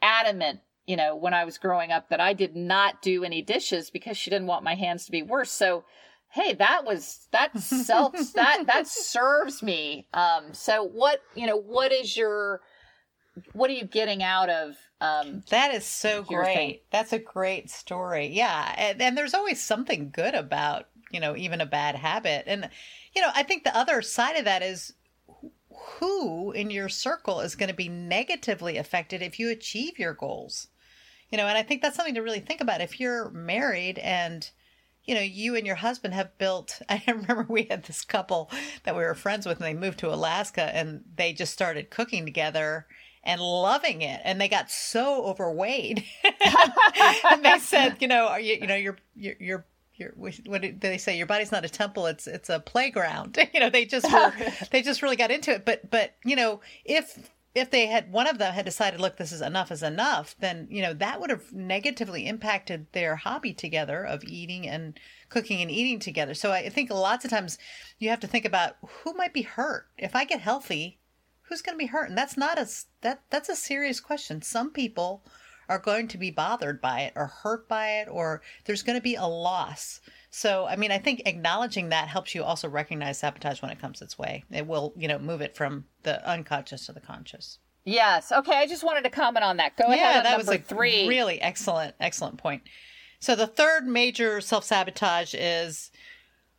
adamant, 0.00 0.60
you 0.86 0.96
know, 0.96 1.14
when 1.14 1.34
I 1.34 1.44
was 1.44 1.58
growing 1.58 1.92
up 1.92 2.08
that 2.08 2.20
I 2.20 2.32
did 2.32 2.56
not 2.56 3.02
do 3.02 3.22
any 3.22 3.42
dishes 3.42 3.90
because 3.90 4.16
she 4.16 4.30
didn't 4.30 4.48
want 4.48 4.64
my 4.64 4.76
hands 4.76 5.04
to 5.04 5.12
be 5.12 5.22
worse. 5.22 5.50
So, 5.50 5.84
hey 6.30 6.54
that 6.54 6.84
was 6.84 7.28
that 7.30 7.56
self 7.60 8.12
that 8.34 8.64
that 8.66 8.84
serves 8.86 9.62
me 9.62 10.08
um 10.12 10.52
so 10.52 10.82
what 10.82 11.20
you 11.36 11.46
know 11.46 11.56
what 11.56 11.92
is 11.92 12.16
your 12.16 12.60
what 13.52 13.70
are 13.70 13.74
you 13.74 13.84
getting 13.84 14.22
out 14.22 14.48
of 14.48 14.76
um, 15.00 15.42
that 15.50 15.74
is 15.74 15.84
so 15.84 16.22
great. 16.22 16.54
Thing. 16.54 16.78
That's 16.90 17.12
a 17.12 17.18
great 17.18 17.70
story. 17.70 18.28
Yeah, 18.28 18.74
and, 18.78 19.00
and 19.00 19.16
there's 19.16 19.34
always 19.34 19.62
something 19.62 20.10
good 20.10 20.34
about 20.34 20.88
you 21.10 21.20
know 21.20 21.36
even 21.36 21.60
a 21.60 21.66
bad 21.66 21.96
habit, 21.96 22.44
and 22.46 22.70
you 23.14 23.20
know 23.20 23.30
I 23.34 23.42
think 23.42 23.64
the 23.64 23.76
other 23.76 24.00
side 24.00 24.36
of 24.36 24.44
that 24.46 24.62
is 24.62 24.94
who 25.98 26.52
in 26.52 26.70
your 26.70 26.88
circle 26.88 27.40
is 27.40 27.54
going 27.54 27.68
to 27.68 27.74
be 27.74 27.88
negatively 27.88 28.78
affected 28.78 29.20
if 29.20 29.38
you 29.38 29.50
achieve 29.50 29.98
your 29.98 30.14
goals. 30.14 30.68
You 31.30 31.38
know, 31.38 31.46
and 31.46 31.58
I 31.58 31.62
think 31.62 31.82
that's 31.82 31.96
something 31.96 32.14
to 32.14 32.22
really 32.22 32.40
think 32.40 32.60
about. 32.60 32.80
If 32.80 33.00
you're 33.00 33.30
married 33.30 33.98
and 33.98 34.48
you 35.04 35.14
know, 35.14 35.20
you 35.20 35.54
and 35.54 35.64
your 35.64 35.76
husband 35.76 36.14
have 36.14 36.36
built. 36.38 36.80
I 36.88 37.02
remember 37.06 37.46
we 37.48 37.64
had 37.64 37.84
this 37.84 38.04
couple 38.04 38.50
that 38.84 38.96
we 38.96 39.02
were 39.02 39.14
friends 39.14 39.46
with, 39.46 39.58
and 39.58 39.66
they 39.66 39.78
moved 39.78 39.98
to 39.98 40.12
Alaska, 40.12 40.74
and 40.74 41.02
they 41.16 41.34
just 41.34 41.52
started 41.52 41.90
cooking 41.90 42.24
together 42.24 42.86
and 43.26 43.40
loving 43.40 44.00
it. 44.02 44.20
And 44.24 44.40
they 44.40 44.48
got 44.48 44.70
so 44.70 45.24
overweight. 45.24 46.04
and 47.30 47.44
they 47.44 47.58
said, 47.58 47.96
you 48.00 48.08
know, 48.08 48.28
are 48.28 48.40
you, 48.40 48.54
you 48.60 48.66
know, 48.66 48.76
you're, 48.76 48.96
you're, 49.14 49.34
you're, 49.38 49.66
you're, 49.96 50.12
what 50.46 50.62
did 50.62 50.80
they 50.80 50.96
say? 50.96 51.16
Your 51.16 51.26
body's 51.26 51.52
not 51.52 51.64
a 51.64 51.70
temple; 51.70 52.06
it's 52.06 52.26
it's 52.26 52.50
a 52.50 52.60
playground. 52.60 53.38
you 53.54 53.60
know, 53.60 53.70
they 53.70 53.86
just 53.86 54.10
were, 54.12 54.32
they 54.70 54.82
just 54.82 55.00
really 55.00 55.16
got 55.16 55.30
into 55.30 55.52
it. 55.52 55.64
But 55.64 55.90
but 55.90 56.14
you 56.22 56.36
know, 56.36 56.60
if 56.84 57.30
if 57.54 57.70
they 57.70 57.86
had 57.86 58.12
one 58.12 58.26
of 58.26 58.36
them 58.36 58.52
had 58.52 58.66
decided, 58.66 59.00
look, 59.00 59.16
this 59.16 59.32
is 59.32 59.40
enough 59.40 59.72
is 59.72 59.82
enough, 59.82 60.36
then 60.38 60.68
you 60.70 60.82
know 60.82 60.92
that 60.92 61.18
would 61.18 61.30
have 61.30 61.50
negatively 61.50 62.26
impacted 62.26 62.86
their 62.92 63.16
hobby 63.16 63.54
together 63.54 64.04
of 64.04 64.22
eating 64.24 64.68
and 64.68 65.00
cooking 65.30 65.62
and 65.62 65.70
eating 65.70 65.98
together. 65.98 66.34
So 66.34 66.52
I 66.52 66.68
think 66.68 66.90
lots 66.90 67.24
of 67.24 67.30
times 67.30 67.56
you 67.98 68.10
have 68.10 68.20
to 68.20 68.26
think 68.26 68.44
about 68.44 68.76
who 68.86 69.14
might 69.14 69.32
be 69.32 69.42
hurt 69.42 69.86
if 69.96 70.14
I 70.14 70.26
get 70.26 70.40
healthy 70.40 70.98
who's 71.48 71.62
going 71.62 71.74
to 71.74 71.82
be 71.82 71.86
hurt? 71.86 72.08
And 72.08 72.18
that's 72.18 72.36
not 72.36 72.58
a 72.58 72.68
that 73.02 73.22
that's 73.30 73.48
a 73.48 73.56
serious 73.56 74.00
question. 74.00 74.42
Some 74.42 74.70
people 74.70 75.24
are 75.68 75.78
going 75.78 76.08
to 76.08 76.18
be 76.18 76.30
bothered 76.30 76.80
by 76.80 77.00
it 77.00 77.12
or 77.16 77.26
hurt 77.26 77.68
by 77.68 77.98
it 78.00 78.08
or 78.08 78.40
there's 78.64 78.82
going 78.82 78.98
to 78.98 79.02
be 79.02 79.16
a 79.16 79.26
loss. 79.26 80.00
So, 80.30 80.66
I 80.66 80.76
mean, 80.76 80.92
I 80.92 80.98
think 80.98 81.22
acknowledging 81.26 81.88
that 81.88 82.08
helps 82.08 82.34
you 82.34 82.44
also 82.44 82.68
recognize 82.68 83.18
sabotage 83.18 83.62
when 83.62 83.70
it 83.70 83.80
comes 83.80 84.02
its 84.02 84.18
way. 84.18 84.44
It 84.50 84.66
will, 84.66 84.92
you 84.96 85.08
know, 85.08 85.18
move 85.18 85.40
it 85.40 85.56
from 85.56 85.86
the 86.02 86.24
unconscious 86.28 86.86
to 86.86 86.92
the 86.92 87.00
conscious. 87.00 87.58
Yes. 87.84 88.32
Okay. 88.32 88.56
I 88.56 88.66
just 88.66 88.84
wanted 88.84 89.04
to 89.04 89.10
comment 89.10 89.44
on 89.44 89.56
that. 89.56 89.76
Go 89.76 89.88
yeah, 89.88 90.10
ahead. 90.10 90.24
that 90.26 90.38
was 90.38 90.48
a 90.48 90.58
three. 90.58 91.08
Really 91.08 91.40
excellent, 91.40 91.94
excellent 92.00 92.38
point. 92.38 92.62
So 93.18 93.34
the 93.34 93.46
third 93.46 93.86
major 93.86 94.40
self 94.40 94.64
sabotage 94.64 95.34
is 95.34 95.90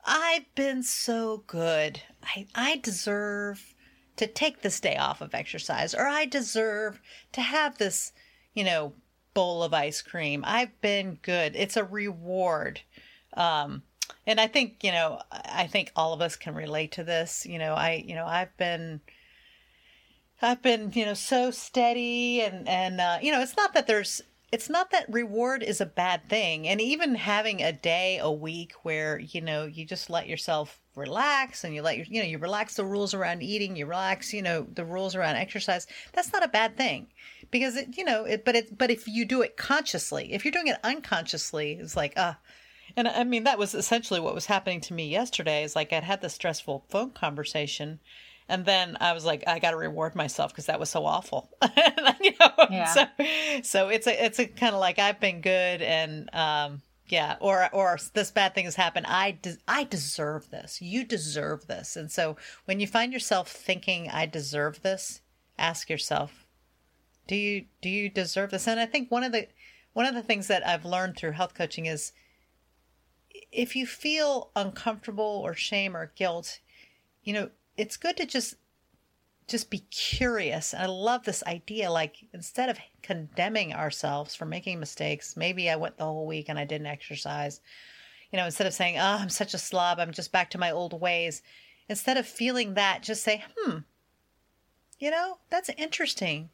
I've 0.06 0.54
been 0.56 0.84
so 0.84 1.44
good. 1.48 2.02
I, 2.24 2.48
I 2.56 2.78
deserve 2.78 3.76
to 4.18 4.28
take 4.28 4.62
this 4.62 4.80
day 4.80 4.98
off 4.98 5.22
of 5.22 5.34
exercise, 5.34 5.96
or 5.96 6.08
I 6.08 6.26
deserve 6.26 7.02
to 7.32 7.42
have 7.42 7.78
this, 7.78 8.12
you 8.54 8.64
know, 8.64 8.94
bowl 9.34 9.64
of 9.64 9.74
ice 9.74 10.02
cream. 10.02 10.44
I've 10.46 10.80
been 10.82 11.20
good. 11.22 11.56
It's 11.56 11.78
a 11.78 11.84
reward. 11.84 12.82
Um, 13.36 13.84
and 14.26 14.42
I 14.42 14.48
think, 14.48 14.84
you 14.84 14.92
know, 14.92 15.22
I 15.32 15.68
think 15.68 15.92
all 15.96 16.14
of 16.14 16.22
us 16.22 16.36
can 16.36 16.56
relate 16.56 16.92
to 16.94 17.04
this. 17.04 17.46
You 17.46 17.60
know, 17.60 17.74
I, 17.74 18.04
you 18.06 18.16
know, 18.16 18.26
I've 18.26 18.56
been, 18.58 19.02
I've 20.42 20.62
been, 20.62 20.92
you 20.94 21.06
know, 21.06 21.14
so 21.14 21.52
steady 21.52 22.42
and, 22.42 22.68
and, 22.68 23.00
uh, 23.00 23.20
you 23.22 23.32
know, 23.32 23.42
it's 23.42 23.58
not 23.58 23.74
that 23.74 23.88
there's, 23.88 24.22
it's 24.52 24.70
not 24.70 24.92
that 24.92 25.12
reward 25.12 25.62
is 25.62 25.82
a 25.82 25.86
bad 25.86 26.30
thing. 26.30 26.68
And 26.68 26.80
even 26.80 27.16
having 27.16 27.62
a 27.62 27.74
day 27.74 28.18
a 28.18 28.32
week 28.32 28.74
where, 28.84 29.20
you 29.20 29.42
know, 29.42 29.66
you 29.66 29.86
just 29.86 30.10
let 30.10 30.28
yourself 30.28 30.80
relax 30.98 31.64
and 31.64 31.76
you 31.76 31.82
let 31.82 31.96
your 31.96 32.08
you 32.10 32.22
know 32.22 32.28
you 32.28 32.40
relax 32.40 32.76
the 32.76 32.84
rules 32.84 33.14
around 33.14 33.44
eating 33.44 33.76
you 33.76 33.86
relax 33.86 34.34
you 34.34 34.42
know 34.42 34.66
the 34.74 34.84
rules 34.84 35.16
around 35.16 35.36
exercise 35.36 35.86
that's 36.12 36.34
not 36.34 36.44
a 36.44 36.48
bad 36.48 36.76
thing 36.76 37.06
because 37.52 37.76
it 37.76 37.96
you 37.96 38.04
know 38.04 38.26
it 38.26 38.44
but 38.44 38.56
it 38.56 38.76
but 38.76 38.90
if 38.90 39.08
you 39.08 39.24
do 39.24 39.44
it 39.44 39.56
consciously 39.56 40.34
if 40.34 40.44
you're 40.44 40.52
doing 40.52 40.68
it 40.68 40.80
unconsciously 40.84 41.74
it's 41.74 41.96
like 41.96 42.14
ah 42.18 42.32
uh, 42.32 42.34
and 42.96 43.08
i 43.08 43.24
mean 43.24 43.44
that 43.44 43.60
was 43.60 43.76
essentially 43.76 44.20
what 44.20 44.34
was 44.34 44.48
happening 44.48 44.82
to 44.82 44.96
me 44.96 45.08
yesterday 45.08 45.64
is 45.64 45.76
like 45.76 45.94
i'd 45.94 46.04
had 46.04 46.22
this 46.22 46.34
stressful 46.34 46.84
phone 46.90 47.12
conversation 47.12 48.00
and 48.50 48.66
then 48.66 48.98
I 49.00 49.14
was 49.14 49.26
like, 49.26 49.44
I 49.48 49.60
got 49.60 49.72
to 49.72 49.78
reward 49.78 50.16
myself 50.16 50.52
because 50.52 50.68
that 50.68 50.80
was 50.80 50.90
so 50.90 51.06
awful. 51.06 51.50
you 52.22 52.32
know? 52.40 52.52
Yeah. 52.70 52.86
So, 52.86 53.06
so 53.64 53.90
it's 53.90 54.08
a 54.08 54.26
it's 54.26 54.40
a 54.40 54.46
kind 54.46 54.74
of 54.74 54.80
like 54.80 55.00
I've 55.00 55.20
been 55.20 55.42
good, 55.42 55.82
and 55.82 56.30
um, 56.34 56.82
yeah 57.10 57.38
or 57.40 57.70
or 57.74 57.98
this 58.14 58.32
bad 58.32 58.54
thing 58.54 58.66
has 58.66 58.76
happened 58.76 59.06
i 59.08 59.32
de- 59.32 59.58
i 59.68 59.84
deserve 59.84 60.50
this 60.50 60.82
you 60.82 61.04
deserve 61.04 61.68
this 61.68 61.96
and 61.96 62.12
so 62.12 62.36
when 62.66 62.80
you 62.80 62.88
find 62.88 63.14
yourself 63.14 63.50
thinking 63.50 64.10
i 64.10 64.26
deserve 64.26 64.82
this 64.82 65.22
ask 65.58 65.90
yourself 65.90 66.46
do 67.28 67.36
you 67.36 67.66
do 67.82 67.90
you 67.90 68.10
deserve 68.10 68.52
this 68.52 68.68
and 68.68 68.80
i 68.80 68.86
think 68.86 69.10
one 69.10 69.24
of 69.24 69.32
the 69.32 69.48
one 69.94 70.06
of 70.06 70.16
the 70.16 70.24
things 70.24 70.48
that 70.48 70.66
i've 70.68 70.86
learned 70.86 71.16
through 71.16 71.32
health 71.32 71.54
coaching 71.54 71.86
is 71.86 72.12
if 73.52 73.76
you 73.76 73.86
feel 73.86 74.52
uncomfortable 74.56 75.42
or 75.44 75.54
shame 75.54 75.96
or 75.96 76.12
guilt 76.16 76.60
you 77.24 77.34
know 77.34 77.50
it's 77.78 77.98
good 77.98 78.18
to 78.18 78.26
just 78.26 78.56
just 79.48 79.70
be 79.70 79.80
curious. 79.92 80.74
I 80.74 80.88
love 80.88 81.24
this 81.24 81.44
idea. 81.46 81.90
Like 81.90 82.18
instead 82.34 82.70
of 82.70 82.78
condemning 83.02 83.74
ourselves 83.74 84.36
for 84.36 84.46
making 84.46 84.80
mistakes, 84.80 85.38
maybe 85.38 85.70
I 85.70 85.78
went 85.78 85.98
the 85.98 86.04
whole 86.04 86.28
week 86.28 86.50
and 86.50 86.60
I 86.60 86.66
didn't 86.66 86.88
exercise. 86.88 87.62
You 88.32 88.38
know, 88.38 88.46
instead 88.46 88.68
of 88.68 88.74
saying, 88.74 88.98
"Oh, 88.98 89.18
I'm 89.22 89.30
such 89.30 89.54
a 89.54 89.58
slob. 89.58 90.00
I'm 90.00 90.12
just 90.12 90.34
back 90.34 90.50
to 90.52 90.58
my 90.58 90.72
old 90.72 91.00
ways." 91.00 91.42
Instead 91.88 92.18
of 92.18 92.28
feeling 92.28 92.74
that, 92.74 93.04
just 93.04 93.24
say, 93.24 93.46
"Hmm, 93.58 93.80
you 95.00 95.10
know, 95.10 95.38
that's 95.50 95.70
interesting. 95.78 96.50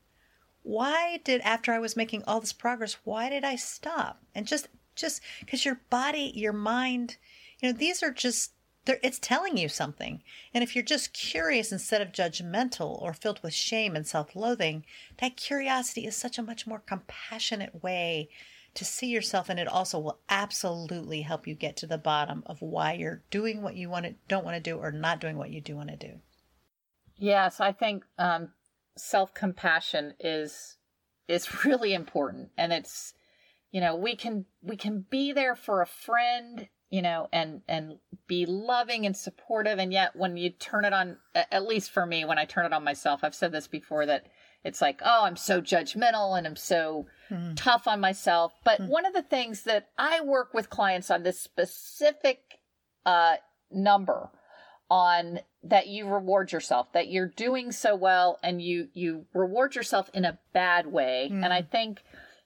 Why 0.62 1.18
did 1.24 1.42
after 1.42 1.74
I 1.74 1.80
was 1.80 1.96
making 1.96 2.24
all 2.26 2.40
this 2.40 2.54
progress, 2.54 2.98
why 3.04 3.30
did 3.30 3.44
I 3.44 3.56
stop?" 3.56 4.22
And 4.36 4.46
just 4.46 4.68
just 4.96 5.22
because 5.40 5.66
your 5.66 5.82
body, 5.90 6.32
your 6.36 6.54
mind, 6.54 7.18
you 7.60 7.72
know, 7.72 7.78
these 7.78 8.04
are 8.04 8.12
just 8.12 8.52
it's 8.86 9.20
telling 9.20 9.58
you 9.58 9.70
something. 9.70 10.22
And 10.54 10.64
if 10.64 10.76
you're 10.76 10.84
just 10.84 11.14
curious 11.14 11.72
instead 11.72 12.02
of 12.02 12.12
judgmental 12.12 13.02
or 13.02 13.14
filled 13.14 13.42
with 13.42 13.54
shame 13.54 13.96
and 13.96 14.06
self 14.06 14.36
loathing, 14.36 14.86
that 15.20 15.38
curiosity 15.38 16.06
is 16.06 16.16
such 16.16 16.38
a 16.38 16.44
much 16.44 16.68
more 16.68 16.80
compassionate 16.80 17.84
way 17.84 18.30
to 18.74 18.84
see 18.84 19.08
yourself. 19.08 19.50
And 19.50 19.60
it 19.60 19.68
also 19.68 20.00
will 20.00 20.20
absolutely 20.30 21.22
help 21.22 21.48
you 21.48 21.56
get 21.56 21.78
to 21.78 21.88
the 21.88 21.98
bottom 21.98 22.44
of 22.46 22.62
why 22.62 22.94
you're 22.94 23.22
doing 23.30 23.62
what 23.62 23.76
you 23.76 23.90
want 23.90 24.06
to, 24.06 24.16
don't 24.28 24.46
want 24.46 24.56
to 24.56 24.72
do 24.72 24.78
or 24.78 24.92
not 24.92 25.22
doing 25.22 25.38
what 25.38 25.52
you 25.52 25.62
do 25.62 25.76
want 25.76 25.90
to 25.90 25.96
do. 25.96 26.20
Yes, 27.18 27.60
I 27.60 27.72
think 27.72 28.04
um, 28.18 28.50
self 28.98 29.34
compassion 29.34 30.14
is 30.20 30.78
is 31.28 31.64
really 31.66 31.94
important, 31.94 32.50
and 32.58 32.74
it's 32.74 33.14
you 33.72 33.80
know 33.80 33.96
we 33.96 34.16
can 34.16 34.46
we 34.62 34.76
can 34.76 35.06
be 35.10 35.32
there 35.32 35.56
for 35.56 35.82
a 35.82 35.88
friend 35.88 36.68
you 36.94 37.02
know 37.02 37.28
and 37.34 37.62
and 37.68 37.98
be 38.28 38.46
loving 38.46 39.08
and 39.08 39.18
supportive 39.18 39.80
and 39.80 39.92
yet 39.92 40.16
when 40.16 40.38
you 40.38 40.52
turn 40.52 40.86
it 40.86 40.94
on 40.94 41.18
at 41.34 41.68
least 41.68 41.90
for 41.90 42.06
me 42.06 42.24
when 42.24 42.38
i 42.38 42.46
turn 42.46 42.68
it 42.68 42.72
on 42.72 42.84
myself 42.84 43.22
i've 43.24 43.34
said 43.34 43.52
this 43.52 43.68
before 43.68 44.06
that 44.06 44.28
it's 44.64 44.80
like 44.80 45.02
oh 45.04 45.24
i'm 45.24 45.36
so 45.36 45.60
judgmental 45.60 46.38
and 46.38 46.46
i'm 46.46 46.56
so 46.56 47.08
mm. 47.32 47.52
tough 47.56 47.88
on 47.88 48.00
myself 48.00 48.54
but 48.64 48.80
mm. 48.80 48.88
one 48.90 49.08
of 49.08 49.14
the 49.14 49.24
things 49.24 49.64
that 49.64 49.90
i 49.98 50.22
work 50.22 50.54
with 50.54 50.70
clients 50.70 51.10
on 51.10 51.24
this 51.24 51.40
specific 51.40 52.60
uh, 53.08 53.36
number 53.72 54.30
on 54.90 55.40
that 55.64 55.88
you 55.88 56.08
reward 56.08 56.52
yourself 56.52 56.94
that 56.94 57.10
you're 57.10 57.28
doing 57.36 57.72
so 57.72 57.96
well 57.96 58.38
and 58.44 58.62
you 58.62 58.88
you 58.94 59.26
reward 59.34 59.76
yourself 59.76 60.12
in 60.14 60.26
a 60.26 60.38
bad 60.54 60.86
way 60.86 61.28
mm. 61.32 61.44
and 61.44 61.52
i 61.52 61.62
think 61.64 62.04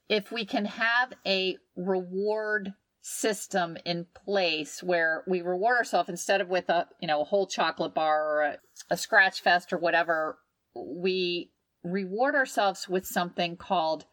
if 0.07 0.31
we 0.31 0.45
can 0.45 0.63
have 0.63 1.11
a 1.25 1.57
reward 1.75 2.73
system 3.09 3.77
in 3.85 4.05
place 4.25 4.83
where 4.83 5.23
we 5.27 5.41
reward 5.41 5.77
ourselves 5.77 6.09
instead 6.09 6.41
of 6.41 6.49
with 6.49 6.67
a 6.69 6.85
you 6.99 7.07
know 7.07 7.21
a 7.21 7.23
whole 7.23 7.47
chocolate 7.47 7.93
bar 7.93 8.21
or 8.21 8.41
a, 8.41 8.57
a 8.89 8.97
scratch 8.97 9.39
fest 9.39 9.71
or 9.71 9.77
whatever 9.77 10.37
we 10.75 11.49
reward 11.85 12.35
ourselves 12.35 12.89
with 12.89 13.07
something 13.07 13.55
called 13.55 14.03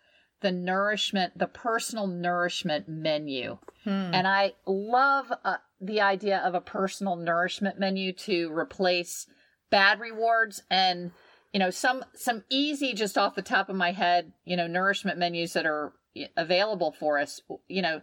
the 0.42 0.52
nourishment 0.52 1.36
the 1.36 1.48
personal 1.48 2.06
nourishment 2.06 2.88
menu 2.88 3.58
hmm. 3.82 3.90
and 3.90 4.28
i 4.28 4.52
love 4.64 5.32
uh, 5.44 5.56
the 5.80 6.00
idea 6.00 6.38
of 6.38 6.54
a 6.54 6.60
personal 6.60 7.16
nourishment 7.16 7.80
menu 7.80 8.12
to 8.12 8.52
replace 8.52 9.26
bad 9.72 9.98
rewards 9.98 10.62
and 10.70 11.10
you 11.52 11.58
know 11.58 11.70
some 11.70 12.04
some 12.14 12.44
easy 12.48 12.94
just 12.94 13.18
off 13.18 13.34
the 13.34 13.42
top 13.42 13.68
of 13.68 13.74
my 13.74 13.90
head 13.90 14.32
you 14.44 14.56
know 14.56 14.68
nourishment 14.68 15.18
menus 15.18 15.52
that 15.54 15.66
are 15.66 15.94
available 16.36 16.92
for 16.92 17.18
us 17.18 17.40
you 17.66 17.82
know 17.82 18.00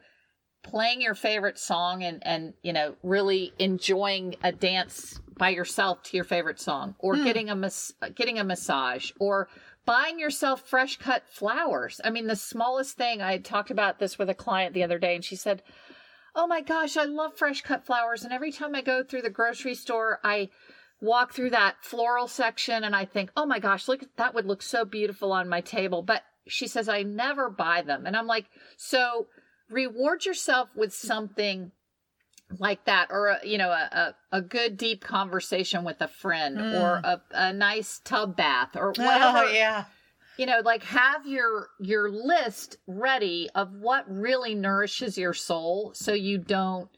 playing 0.64 1.02
your 1.02 1.16
favorite 1.16 1.58
song 1.58 2.04
and 2.04 2.26
and 2.26 2.54
you 2.62 2.74
know 2.74 2.96
really 3.04 3.54
enjoying 3.60 4.36
a 4.44 4.52
dance 4.52 5.20
by 5.38 5.50
yourself 5.50 6.04
to 6.04 6.16
your 6.16 6.24
favorite 6.24 6.60
song 6.60 6.96
or 7.00 7.16
mm. 7.16 7.24
getting 7.24 7.50
a 7.50 7.56
mas- 7.56 7.94
getting 8.16 8.38
a 8.38 8.44
massage 8.44 9.12
or 9.20 9.48
buying 9.86 10.20
yourself 10.20 10.62
fresh 10.68 10.98
cut 10.98 11.24
flowers. 11.28 12.00
I 12.04 12.12
mean 12.12 12.28
the 12.28 12.36
smallest 12.36 12.96
thing 12.96 13.22
i 13.22 13.38
talked 13.38 13.72
about 13.72 14.00
this 14.00 14.18
with 14.18 14.30
a 14.30 14.36
client 14.36 14.74
the 14.74 14.84
other 14.84 15.00
day 15.00 15.16
and 15.16 15.26
she 15.26 15.36
said 15.36 15.64
oh 16.36 16.48
my 16.48 16.62
gosh 16.62 16.96
i 16.96 17.06
love 17.06 17.36
fresh 17.36 17.62
cut 17.62 17.86
flowers. 17.86 18.24
And 18.24 18.32
every 18.32 18.52
time 18.52 18.76
i 18.76 18.82
go 18.82 19.04
through 19.04 19.24
the 19.24 19.30
grocery 19.30 19.76
store 19.76 20.20
i 20.24 20.50
walk 21.02 21.34
through 21.34 21.50
that 21.50 21.78
floral 21.82 22.28
section 22.28 22.84
and 22.84 22.96
i 22.96 23.06
think 23.06 23.32
oh 23.36 23.48
my 23.48 23.58
gosh 23.58 23.88
look 23.88 24.04
that 24.18 24.36
would 24.36 24.46
look 24.46 24.62
so 24.62 24.86
beautiful 24.86 25.32
on 25.32 25.50
my 25.50 25.62
table. 25.62 26.04
But 26.04 26.22
she 26.48 26.68
says 26.68 26.88
i 26.88 27.02
never 27.02 27.50
buy 27.50 27.82
them. 27.82 28.06
And 28.06 28.16
i'm 28.16 28.28
like 28.28 28.46
so 28.78 29.26
reward 29.72 30.26
yourself 30.26 30.70
with 30.76 30.94
something 30.94 31.72
like 32.60 32.84
that 32.86 33.08
or 33.12 33.28
a, 33.28 33.40
you 33.44 33.58
know 33.58 33.70
a, 33.70 34.14
a, 34.32 34.38
a 34.38 34.42
good 34.42 34.78
deep 34.78 35.04
conversation 35.04 35.84
with 35.84 36.02
a 36.02 36.08
friend 36.08 36.58
mm. 36.58 36.82
or 36.82 37.02
a, 37.04 37.22
a 37.32 37.54
nice 37.54 38.02
tub 38.04 38.36
bath 38.36 38.76
or 38.76 38.94
oh, 39.00 39.04
whatever 39.04 39.40
oh, 39.40 39.52
yeah 39.52 39.86
you 40.38 40.46
know 40.46 40.60
like 40.64 40.84
have 40.84 41.26
your 41.26 41.70
your 41.80 42.10
list 42.10 42.78
ready 42.88 43.50
of 43.56 43.74
what 43.74 44.04
really 44.10 44.56
nourishes 44.56 45.18
your 45.18 45.34
soul 45.34 45.92
so 45.96 46.14
you 46.14 46.38
don't 46.38 46.90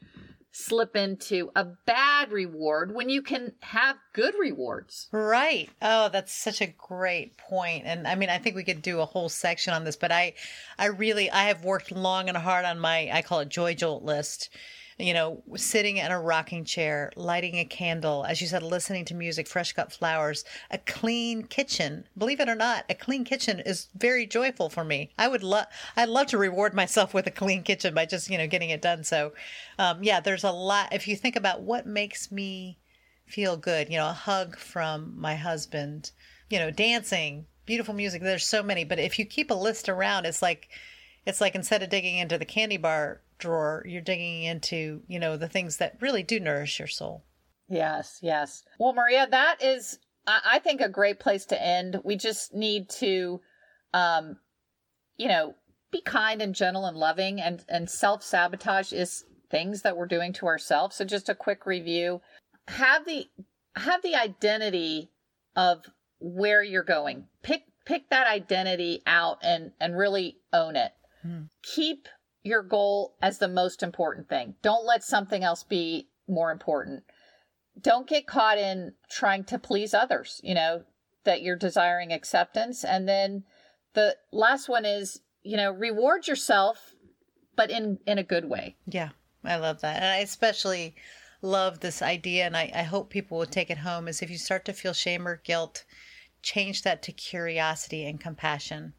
slip 0.54 0.96
into 0.96 1.52
a 1.56 1.66
bad 1.66 2.32
reward 2.32 2.94
when 2.94 3.10
you 3.10 3.24
can 3.24 3.54
have 3.62 3.98
good 4.14 4.36
rewards. 4.40 5.10
Right. 5.12 5.70
Oh, 5.82 6.10
that's 6.10 6.32
such 6.32 6.62
a 6.62 6.68
great 6.68 7.38
point. 7.38 7.86
And 7.86 8.08
I 8.08 8.14
mean, 8.16 8.30
I 8.30 8.38
think 8.38 8.56
we 8.56 8.64
could 8.64 8.84
do 8.84 9.02
a 9.02 9.06
whole 9.06 9.30
section 9.30 9.74
on 9.74 9.84
this, 9.84 9.96
but 9.96 10.12
I 10.12 10.36
I 10.78 10.86
really 10.86 11.30
I 11.30 11.46
have 11.46 11.66
worked 11.66 11.92
long 11.92 12.30
and 12.30 12.38
hard 12.38 12.66
on 12.66 12.80
my 12.80 13.10
I 13.12 13.24
call 13.24 13.40
it 13.40 13.50
joy 13.50 13.74
jolt 13.74 14.04
list 14.04 14.50
you 14.98 15.14
know, 15.14 15.42
sitting 15.56 15.98
in 15.98 16.12
a 16.12 16.20
rocking 16.20 16.66
chair, 16.66 17.12
lighting 17.16 17.58
a 17.58 17.66
candle, 17.66 18.26
as 18.26 18.42
you 18.42 18.48
said, 18.48 18.64
listening 18.64 19.06
to 19.06 19.16
music, 19.16 19.48
fresh 19.48 19.74
cut 19.74 19.92
flowers, 19.92 20.46
a 20.70 20.78
clean 20.78 21.44
kitchen. 21.44 22.06
Believe 22.18 22.40
it 22.40 22.50
or 22.50 22.56
not, 22.56 22.86
a 22.90 22.96
clean 22.96 23.24
kitchen 23.24 23.60
is 23.60 23.88
very 23.96 24.26
joyful 24.26 24.70
for 24.70 24.84
me. 24.84 25.12
I 25.18 25.28
would 25.28 25.44
love, 25.44 25.66
I'd 25.96 26.10
love 26.10 26.28
to 26.28 26.38
reward 26.38 26.74
myself 26.74 27.14
with 27.14 27.28
a 27.28 27.32
clean 27.32 27.64
kitchen 27.64 27.94
by 27.94 28.06
just, 28.06 28.30
you 28.30 28.38
know, 28.38 28.48
getting 28.48 28.70
it 28.70 28.82
done. 28.82 29.04
So, 29.04 29.34
um, 29.80 30.04
yeah, 30.04 30.20
there's 30.20 30.44
a 30.44 30.52
lot. 30.52 30.94
If 30.94 31.08
you 31.08 31.16
think 31.16 31.36
about 31.36 31.62
what 31.62 31.86
makes 31.88 32.32
me 32.32 32.78
feel 33.26 33.58
good, 33.58 33.90
you 33.90 33.98
know, 33.98 34.10
a 34.10 34.14
hug 34.14 34.58
from 34.58 35.20
my 35.20 35.36
husband, 35.36 36.12
you 36.50 36.60
know, 36.60 36.70
dancing, 36.72 37.46
beautiful 37.66 37.94
music. 37.94 38.22
There's 38.22 38.46
so 38.46 38.62
many, 38.62 38.84
but 38.84 39.00
if 39.00 39.18
you 39.18 39.26
keep 39.26 39.50
a 39.50 39.56
list 39.56 39.90
around, 39.90 40.26
it's 40.26 40.42
like, 40.42 40.70
it's 41.26 41.42
like 41.42 41.56
instead 41.56 41.82
of 41.82 41.90
digging 41.90 42.18
into 42.18 42.38
the 42.38 42.46
candy 42.46 42.78
bar 42.78 43.22
drawer, 43.44 43.84
you're 43.86 44.02
digging 44.02 44.44
into, 44.44 45.04
you 45.08 45.20
know, 45.20 45.38
the 45.38 45.50
things 45.50 45.78
that 45.78 45.98
really 46.00 46.24
do 46.24 46.40
nourish 46.40 46.80
your 46.80 46.88
soul. 46.88 47.26
Yes, 47.68 48.20
yes. 48.22 48.64
Well, 48.80 48.94
Maria, 48.94 49.28
that 49.30 49.62
is, 49.62 50.00
I 50.26 50.60
think, 50.60 50.82
a 50.82 50.90
great 50.90 51.20
place 51.20 51.46
to 51.48 51.62
end. 51.62 52.00
We 52.04 52.16
just 52.16 52.54
need 52.54 52.90
to, 53.02 53.42
um, 53.94 54.38
you 55.18 55.28
know, 55.28 55.56
be 55.92 56.02
kind 56.02 56.42
and 56.42 56.56
gentle 56.56 56.86
and 56.86 56.98
loving, 56.98 57.40
and 57.42 57.64
and 57.70 57.90
self 57.90 58.24
sabotage 58.24 58.94
is 58.94 59.26
things 59.50 59.82
that 59.84 59.96
we're 59.98 60.08
doing 60.08 60.34
to 60.34 60.48
ourselves. 60.48 60.96
So, 60.96 61.06
just 61.06 61.30
a 61.30 61.36
quick 61.36 61.66
review: 61.66 62.22
have 62.68 63.06
the 63.06 63.28
have 63.76 64.02
the 64.02 64.16
identity 64.16 65.12
of 65.56 65.86
where 66.20 66.64
you're 66.64 66.84
going. 66.84 67.28
Pick 67.42 67.64
pick 67.86 68.10
that 68.10 68.28
identity 68.28 69.02
out 69.06 69.40
and 69.42 69.72
and 69.80 69.98
really 69.98 70.38
own 70.52 70.76
it. 70.76 70.94
Hmm. 71.22 71.44
Keep 71.64 72.08
your 72.44 72.62
goal 72.62 73.16
as 73.22 73.38
the 73.38 73.48
most 73.48 73.82
important 73.82 74.28
thing. 74.30 74.56
Don't 74.62 74.86
let 74.86 75.04
something 75.04 75.44
else 75.44 75.64
be 75.64 76.10
more 76.28 76.52
important. 76.52 77.04
Don't 77.80 78.08
get 78.08 78.28
caught 78.28 78.58
in 78.58 78.94
trying 79.10 79.46
to 79.46 79.58
please 79.58 79.94
others, 79.94 80.40
you 80.44 80.54
know, 80.54 80.84
that 81.24 81.42
you're 81.42 81.56
desiring 81.56 82.12
acceptance. 82.12 82.84
And 82.84 83.08
then 83.08 83.44
the 83.94 84.18
last 84.32 84.70
one 84.70 84.86
is, 84.86 85.22
you 85.42 85.58
know, 85.58 85.72
reward 85.72 86.28
yourself, 86.28 86.94
but 87.56 87.72
in 87.72 88.00
in 88.06 88.18
a 88.18 88.24
good 88.24 88.46
way. 88.46 88.76
Yeah, 88.86 89.10
I 89.44 89.56
love 89.56 89.82
that. 89.82 89.98
And 89.98 90.06
I 90.06 90.18
especially 90.18 90.96
love 91.42 91.80
this 91.80 92.02
idea 92.02 92.46
and 92.46 92.56
I, 92.56 92.72
I 92.74 92.84
hope 92.84 93.10
people 93.10 93.38
will 93.38 93.46
take 93.46 93.70
it 93.70 93.80
home 93.80 94.08
is 94.08 94.22
if 94.22 94.30
you 94.30 94.38
start 94.38 94.64
to 94.66 94.74
feel 94.74 94.94
shame 94.94 95.28
or 95.28 95.42
guilt, 95.44 95.84
change 96.42 96.84
that 96.84 97.02
to 97.04 97.12
curiosity 97.12 98.06
and 98.06 98.20
compassion 98.20 98.94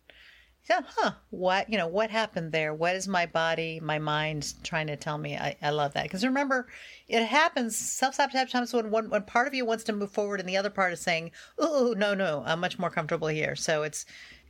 yeah, 0.69 0.81
huh, 0.87 1.13
what, 1.31 1.69
you 1.69 1.77
know, 1.77 1.87
what 1.87 2.11
happened 2.11 2.51
there? 2.51 2.73
What 2.73 2.97
is 2.97 3.07
my 3.07 3.27
body, 3.27 3.81
my 3.81 3.99
mind 3.99 4.55
trying 4.63 4.87
to 4.87 4.97
tell 4.97 5.19
me? 5.19 5.37
I, 5.37 5.57
I 5.61 5.71
love 5.71 5.93
that. 5.93 6.05
Because 6.05 6.25
remember, 6.25 6.69
it 7.07 7.25
happens, 7.25 7.77
self 7.77 8.15
sabotage 8.15 8.51
times 8.51 8.73
when 8.73 8.91
one, 8.91 9.11
when 9.11 9.23
part 9.23 9.47
of 9.47 9.55
you 9.55 9.67
wants 9.67 9.85
to 9.85 9.93
move 9.93 10.11
forward 10.11 10.41
and 10.41 10.49
the 10.49 10.57
other 10.57 10.71
part 10.71 10.93
is 10.95 11.01
saying, 11.01 11.33
oh, 11.59 11.95
no, 11.97 12.15
no, 12.15 12.43
I'm 12.47 12.61
much 12.61 12.79
more 12.79 12.91
comfortable 12.91 13.29
here. 13.29 13.57
So 13.57 13.83
it's, 13.83 14.07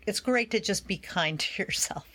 it's 0.07 0.21
great 0.21 0.53
to 0.53 0.61
just 0.61 0.87
be 0.87 0.99
kind 0.99 1.41
to 1.41 1.63
yourself. 1.63 2.07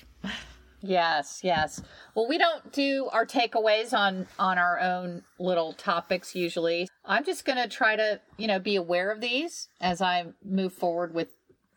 Yes, 0.82 1.42
yes. 1.44 1.82
Well, 2.16 2.28
we 2.28 2.38
don't 2.38 2.72
do 2.72 3.10
our 3.12 3.26
takeaways 3.26 3.94
on 3.94 4.28
on 4.38 4.58
our 4.58 4.80
own 4.80 5.24
little 5.38 5.74
topics 5.74 6.36
usually. 6.36 6.88
I'm 7.04 7.26
just 7.26 7.44
going 7.44 7.58
to 7.58 7.68
try 7.68 7.98
to, 7.98 8.22
you 8.38 8.48
know, 8.48 8.60
be 8.60 8.78
aware 8.78 9.12
of 9.12 9.20
these 9.20 9.68
as 9.82 10.02
I 10.02 10.28
move 10.44 10.72
forward 10.72 11.14
with 11.14 11.30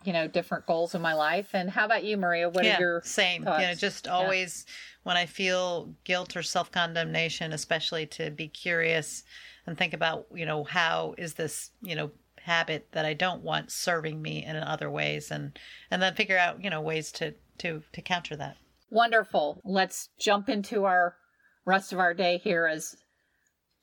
you 0.04 0.12
know 0.12 0.26
different 0.28 0.66
goals 0.66 0.94
in 0.94 1.02
my 1.02 1.14
life 1.14 1.50
and 1.54 1.70
how 1.70 1.84
about 1.84 2.04
you 2.04 2.16
maria 2.16 2.48
what 2.48 2.64
yeah, 2.64 2.76
are 2.76 2.80
your 2.80 3.02
same 3.04 3.44
thoughts? 3.44 3.60
you 3.60 3.68
know 3.68 3.74
just 3.74 4.08
always 4.08 4.64
yeah. 4.66 4.72
when 5.04 5.16
i 5.16 5.26
feel 5.26 5.94
guilt 6.04 6.36
or 6.36 6.42
self-condemnation 6.42 7.52
especially 7.52 8.06
to 8.06 8.30
be 8.30 8.48
curious 8.48 9.24
and 9.66 9.78
think 9.78 9.92
about 9.92 10.26
you 10.34 10.46
know 10.46 10.64
how 10.64 11.14
is 11.18 11.34
this 11.34 11.70
you 11.82 11.94
know 11.94 12.10
habit 12.42 12.88
that 12.92 13.04
I 13.04 13.14
don't 13.14 13.42
want 13.42 13.70
serving 13.70 14.20
me 14.20 14.44
in 14.44 14.56
other 14.56 14.90
ways 14.90 15.30
and 15.30 15.58
and 15.90 16.02
then 16.02 16.14
figure 16.14 16.38
out, 16.38 16.62
you 16.62 16.70
know, 16.70 16.80
ways 16.80 17.12
to 17.12 17.34
to 17.58 17.82
to 17.92 18.02
counter 18.02 18.36
that. 18.36 18.56
Wonderful. 18.90 19.60
Let's 19.64 20.08
jump 20.18 20.48
into 20.48 20.84
our 20.84 21.16
rest 21.64 21.92
of 21.92 21.98
our 21.98 22.14
day 22.14 22.38
here 22.38 22.66
as 22.66 22.96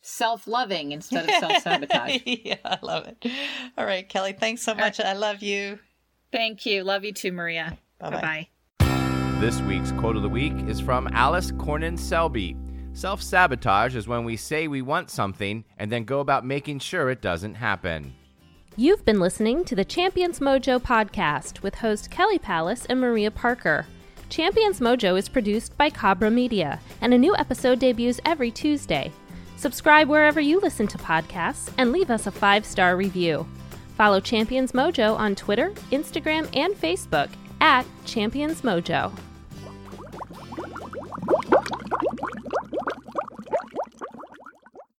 self-loving 0.01 0.91
instead 0.91 1.25
of 1.25 1.35
self-sabotage. 1.39 2.21
yeah, 2.25 2.57
I 2.63 2.77
love 2.81 3.07
it. 3.07 3.31
All 3.77 3.85
right, 3.85 4.07
Kelly, 4.07 4.33
thanks 4.33 4.61
so 4.61 4.75
much. 4.75 4.99
I 4.99 5.13
love 5.13 5.41
you. 5.41 5.79
Thank 6.31 6.65
you. 6.65 6.83
Love 6.83 7.03
you 7.03 7.11
too, 7.11 7.31
Maria. 7.31 7.77
Bye-bye. 7.99 8.47
Bye-bye. 8.79 9.39
This 9.39 9.61
week's 9.61 9.91
quote 9.93 10.15
of 10.15 10.21
the 10.21 10.29
week 10.29 10.53
is 10.67 10.79
from 10.79 11.07
Alyce 11.13 11.51
Cornyn-Selby. 11.51 12.57
Self 12.93 13.21
sabotage 13.21 13.95
is 13.95 14.07
when 14.07 14.25
we 14.25 14.35
say 14.35 14.67
we 14.67 14.81
want 14.81 15.09
something 15.09 15.63
and 15.77 15.91
then 15.91 16.03
go 16.03 16.19
about 16.19 16.45
making 16.45 16.79
sure 16.79 17.09
it 17.09 17.21
doesn't 17.21 17.55
happen. 17.55 18.13
You've 18.75 19.05
been 19.05 19.19
listening 19.19 19.63
to 19.65 19.75
the 19.75 19.85
Champions 19.85 20.39
Mojo 20.39 20.79
podcast 20.79 21.61
with 21.61 21.75
host 21.75 22.11
Kelly 22.11 22.39
Palace 22.39 22.85
and 22.85 22.99
Maria 22.99 23.31
Parker. 23.31 23.85
Champions 24.29 24.79
Mojo 24.79 25.17
is 25.17 25.27
produced 25.27 25.75
by 25.77 25.89
Cabra 25.89 26.29
Media, 26.29 26.79
and 27.01 27.13
a 27.13 27.17
new 27.17 27.35
episode 27.35 27.79
debuts 27.79 28.19
every 28.25 28.51
Tuesday. 28.51 29.11
Subscribe 29.57 30.07
wherever 30.07 30.39
you 30.39 30.59
listen 30.59 30.87
to 30.87 30.97
podcasts 30.97 31.71
and 31.77 31.91
leave 31.91 32.09
us 32.09 32.27
a 32.27 32.31
five 32.31 32.65
star 32.65 32.95
review. 32.95 33.47
Follow 33.99 34.21
Champions 34.21 34.71
Mojo 34.71 35.19
on 35.19 35.35
Twitter, 35.35 35.71
Instagram, 35.91 36.47
and 36.55 36.73
Facebook 36.73 37.29
at 37.59 37.85
Champions 38.05 38.61
Mojo. 38.61 39.11